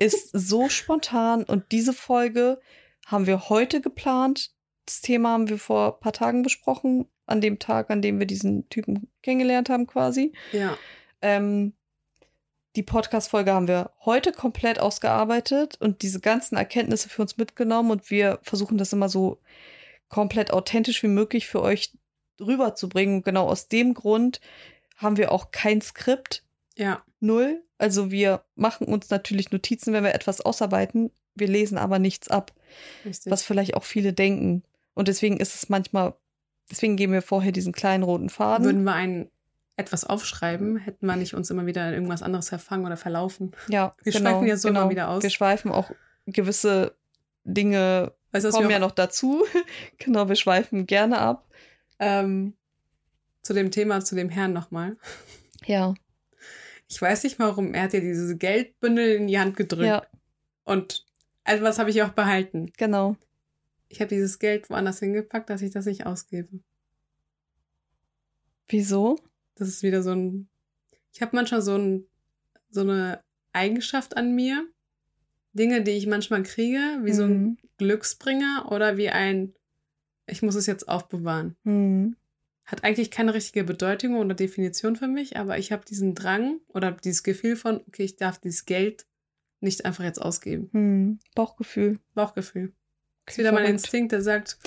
[0.00, 2.60] ist so spontan und diese Folge
[3.08, 4.52] haben wir heute geplant.
[4.84, 8.26] Das Thema haben wir vor ein paar Tagen besprochen, an dem Tag, an dem wir
[8.26, 10.32] diesen Typen kennengelernt haben quasi.
[10.52, 10.78] Ja,
[11.20, 11.72] Ähm,
[12.76, 18.10] die Podcast-Folge haben wir heute komplett ausgearbeitet und diese ganzen Erkenntnisse für uns mitgenommen und
[18.10, 19.40] wir versuchen das immer so
[20.08, 21.92] komplett authentisch wie möglich für euch
[22.40, 23.16] rüberzubringen.
[23.16, 24.40] Und genau aus dem Grund
[24.96, 26.44] haben wir auch kein Skript,
[26.76, 27.64] ja, null.
[27.78, 31.10] Also wir machen uns natürlich Notizen, wenn wir etwas ausarbeiten.
[31.34, 32.52] Wir lesen aber nichts ab,
[33.04, 33.30] richtig.
[33.30, 34.62] was vielleicht auch viele denken.
[34.94, 36.14] Und deswegen ist es manchmal,
[36.70, 38.64] deswegen geben wir vorher diesen kleinen roten Faden.
[38.64, 39.30] Würden wir ein
[39.76, 43.52] etwas aufschreiben, hätten wir nicht uns immer wieder in irgendwas anderes verfangen oder verlaufen.
[43.68, 44.82] ja, wir genau, schweifen ja so genau.
[44.82, 45.22] immer wieder aus.
[45.22, 45.92] Wir schweifen auch
[46.26, 46.96] gewisse
[47.44, 49.44] Dinge Weißt du, was kommen wir ja noch dazu.
[49.98, 51.48] genau, wir schweifen gerne ab.
[51.98, 52.54] ähm,
[53.42, 54.96] zu dem Thema, zu dem Herrn nochmal.
[55.64, 55.94] Ja,
[56.88, 59.86] Ich weiß nicht warum, er hat dir diese Geldbündel in die Hand gedrückt.
[59.86, 60.06] ja,
[60.64, 61.06] Und
[61.48, 62.72] etwas habe ich auch behalten.
[62.76, 63.16] genau.
[63.90, 66.60] Ich habe dieses Geld woanders hingepackt, dass ich das nicht ausgebe.
[68.68, 69.18] Wieso?
[69.54, 70.48] Das ist wieder so ein.
[71.12, 72.04] Ich habe manchmal so, ein,
[72.70, 73.22] so eine
[73.52, 74.66] Eigenschaft an mir.
[75.54, 77.58] Dinge, die ich manchmal kriege, wie so ein Mhm.
[77.78, 79.54] Glücksbringer oder wie ein,
[80.26, 81.56] ich muss es jetzt aufbewahren.
[81.64, 82.14] Hm.
[82.66, 86.92] Hat eigentlich keine richtige Bedeutung oder Definition für mich, aber ich habe diesen Drang oder
[86.92, 89.06] dieses Gefühl von, okay, ich darf dieses Geld
[89.60, 90.68] nicht einfach jetzt ausgeben.
[90.72, 91.18] Hm.
[91.34, 91.98] Bauchgefühl.
[92.14, 92.72] Bauchgefühl.
[93.26, 93.66] Das ist wieder mein.
[93.66, 94.58] Instinkt, der sagt,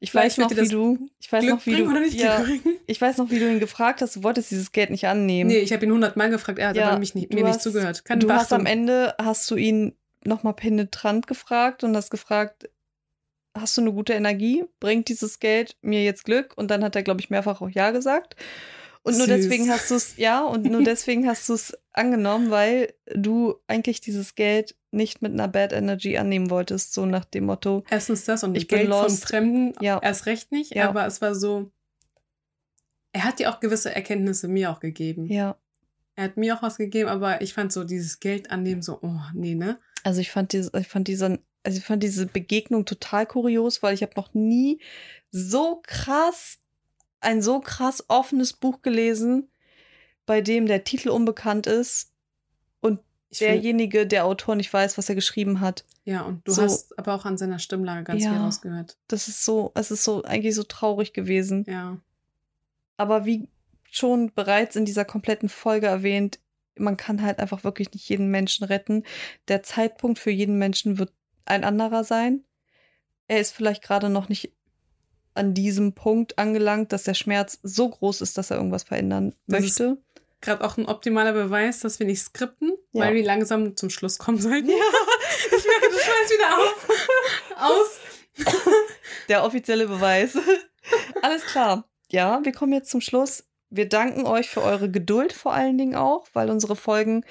[0.00, 2.44] Ich weiß noch, wie du, ich weiß Glück noch, wie du, nicht ja,
[2.86, 4.16] ich weiß noch, wie du ihn gefragt hast.
[4.16, 5.48] Du wolltest dieses Geld nicht annehmen.
[5.48, 7.62] Nee, ich habe ihn hundertmal gefragt, er hat Ja, aber mich nicht, mir nicht hast-
[7.62, 8.04] zugehört.
[8.04, 8.80] Keine du hast am Beachtung.
[8.80, 9.94] Ende, hast du ihn
[10.24, 12.68] nochmal penetrant gefragt und hast gefragt,
[13.56, 14.64] hast du eine gute Energie?
[14.80, 16.52] Bringt dieses Geld mir jetzt Glück?
[16.56, 18.36] Und dann hat er, glaube ich, mehrfach auch Ja gesagt.
[19.06, 19.36] Und nur Süß.
[19.36, 24.00] deswegen hast du es, ja, und nur deswegen hast du es angenommen, weil du eigentlich
[24.00, 28.42] dieses Geld nicht mit einer Bad Energy annehmen wolltest, so nach dem Motto, Erstens das
[28.42, 29.10] und Ich bin Geld von.
[29.10, 30.00] Fremden Ja.
[30.02, 30.88] erst recht nicht, Ja.
[30.88, 31.70] aber es war so,
[33.12, 35.26] er hat ja auch gewisse Erkenntnisse mir auch gegeben.
[35.26, 35.56] ja.
[36.18, 39.20] Er hat mir auch was gegeben, aber ich fand so dieses Geld annehmen so, oh
[39.34, 39.78] nee, ne?
[40.02, 43.92] Also ich fand diese, ich fand diese, also ich fand diese Begegnung total kurios, weil
[43.92, 44.80] ich habe noch nie
[45.30, 46.58] so krass
[47.26, 49.48] ein so krass offenes Buch gelesen,
[50.26, 52.12] bei dem der Titel unbekannt ist
[52.80, 53.00] und
[53.30, 55.84] Ich find, derjenige, der Autor nicht weiß, was er geschrieben hat.
[56.04, 58.30] ja, und du so- hast aber auch an seiner Stimmlage ganz Ja.
[58.30, 58.96] viel rausgehört.
[59.08, 61.64] Das ist so, es ist so eigentlich so traurig gewesen.
[61.68, 61.98] Ja.
[62.96, 63.48] Aber wie
[63.90, 66.38] schon bereits in dieser kompletten Folge erwähnt,
[66.78, 69.02] man kann halt einfach wirklich nicht jeden Menschen retten.
[69.48, 71.12] Der Zeitpunkt für jeden Menschen wird
[71.44, 72.44] ein anderer sein.
[73.28, 74.52] Er ist vielleicht gerade noch nicht
[75.36, 79.60] an diesem Punkt angelangt, dass der Schmerz so groß ist, dass er irgendwas verändern Das
[79.60, 79.98] möchte.
[80.40, 83.04] Gerade auch ein optimaler Beweis, dass wir nicht skripten, Ja.
[83.06, 84.68] weil wir langsam zum Schluss kommen sollten.
[84.70, 84.74] Ja.
[85.46, 86.88] Ich merke, du schmeißt wieder auf.
[87.56, 88.44] Aus.
[89.28, 90.36] Der offizielle Beweis.
[91.22, 91.88] Alles klar.
[92.10, 93.44] Ja, wir kommen jetzt zum Schluss.
[93.70, 97.24] Wir danken euch für eure Geduld vor allen Dingen auch, weil unsere Folgen,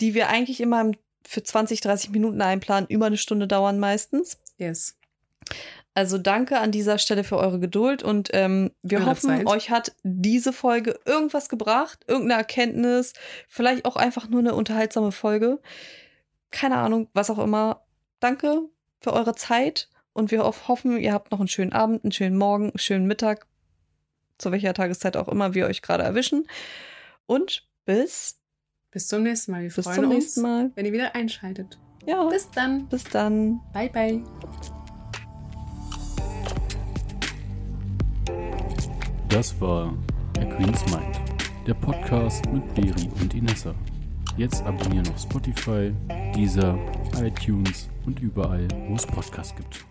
[0.00, 0.96] die wir eigentlich immer im-
[1.26, 4.38] für 20, 30 Minuten einplanen, über eine Stunde dauern meistens.
[4.58, 4.96] Yes.
[5.94, 9.46] Also danke an dieser Stelle für eure Geduld und ähm, wir Eure hoffen, Zeit.
[9.46, 13.12] euch hat diese Folge irgendwas gebracht, irgendeine Erkenntnis,
[13.46, 15.60] vielleicht auch einfach nur eine unterhaltsame Folge.
[16.50, 17.82] Keine Ahnung, was auch immer.
[18.20, 18.62] Danke
[19.00, 22.38] für eure Zeit und wir hoff- hoffen, ihr habt noch einen schönen Abend, einen schönen
[22.38, 23.46] Morgen, einen schönen Mittag,
[24.38, 26.46] zu welcher Tageszeit auch immer wir euch gerade erwischen.
[27.26, 28.38] Und bis,
[28.90, 29.62] Bis zum nächsten Mal.
[29.62, 30.70] Wir bis freuen zum uns, nächsten Mal.
[30.74, 31.78] wenn ihr wieder einschaltet.
[32.06, 32.88] Ja, Bis dann.
[32.88, 33.60] bis dann.
[33.74, 34.22] Bye, bye.
[39.32, 39.94] Das war
[40.36, 41.18] der Queen's Mind,
[41.66, 43.74] der Podcast mit Beri und Inessa.
[44.36, 45.90] Jetzt abonnieren auf Spotify,
[46.36, 46.78] Deezer,
[47.18, 49.86] iTunes und überall, wo es Podcasts gibt.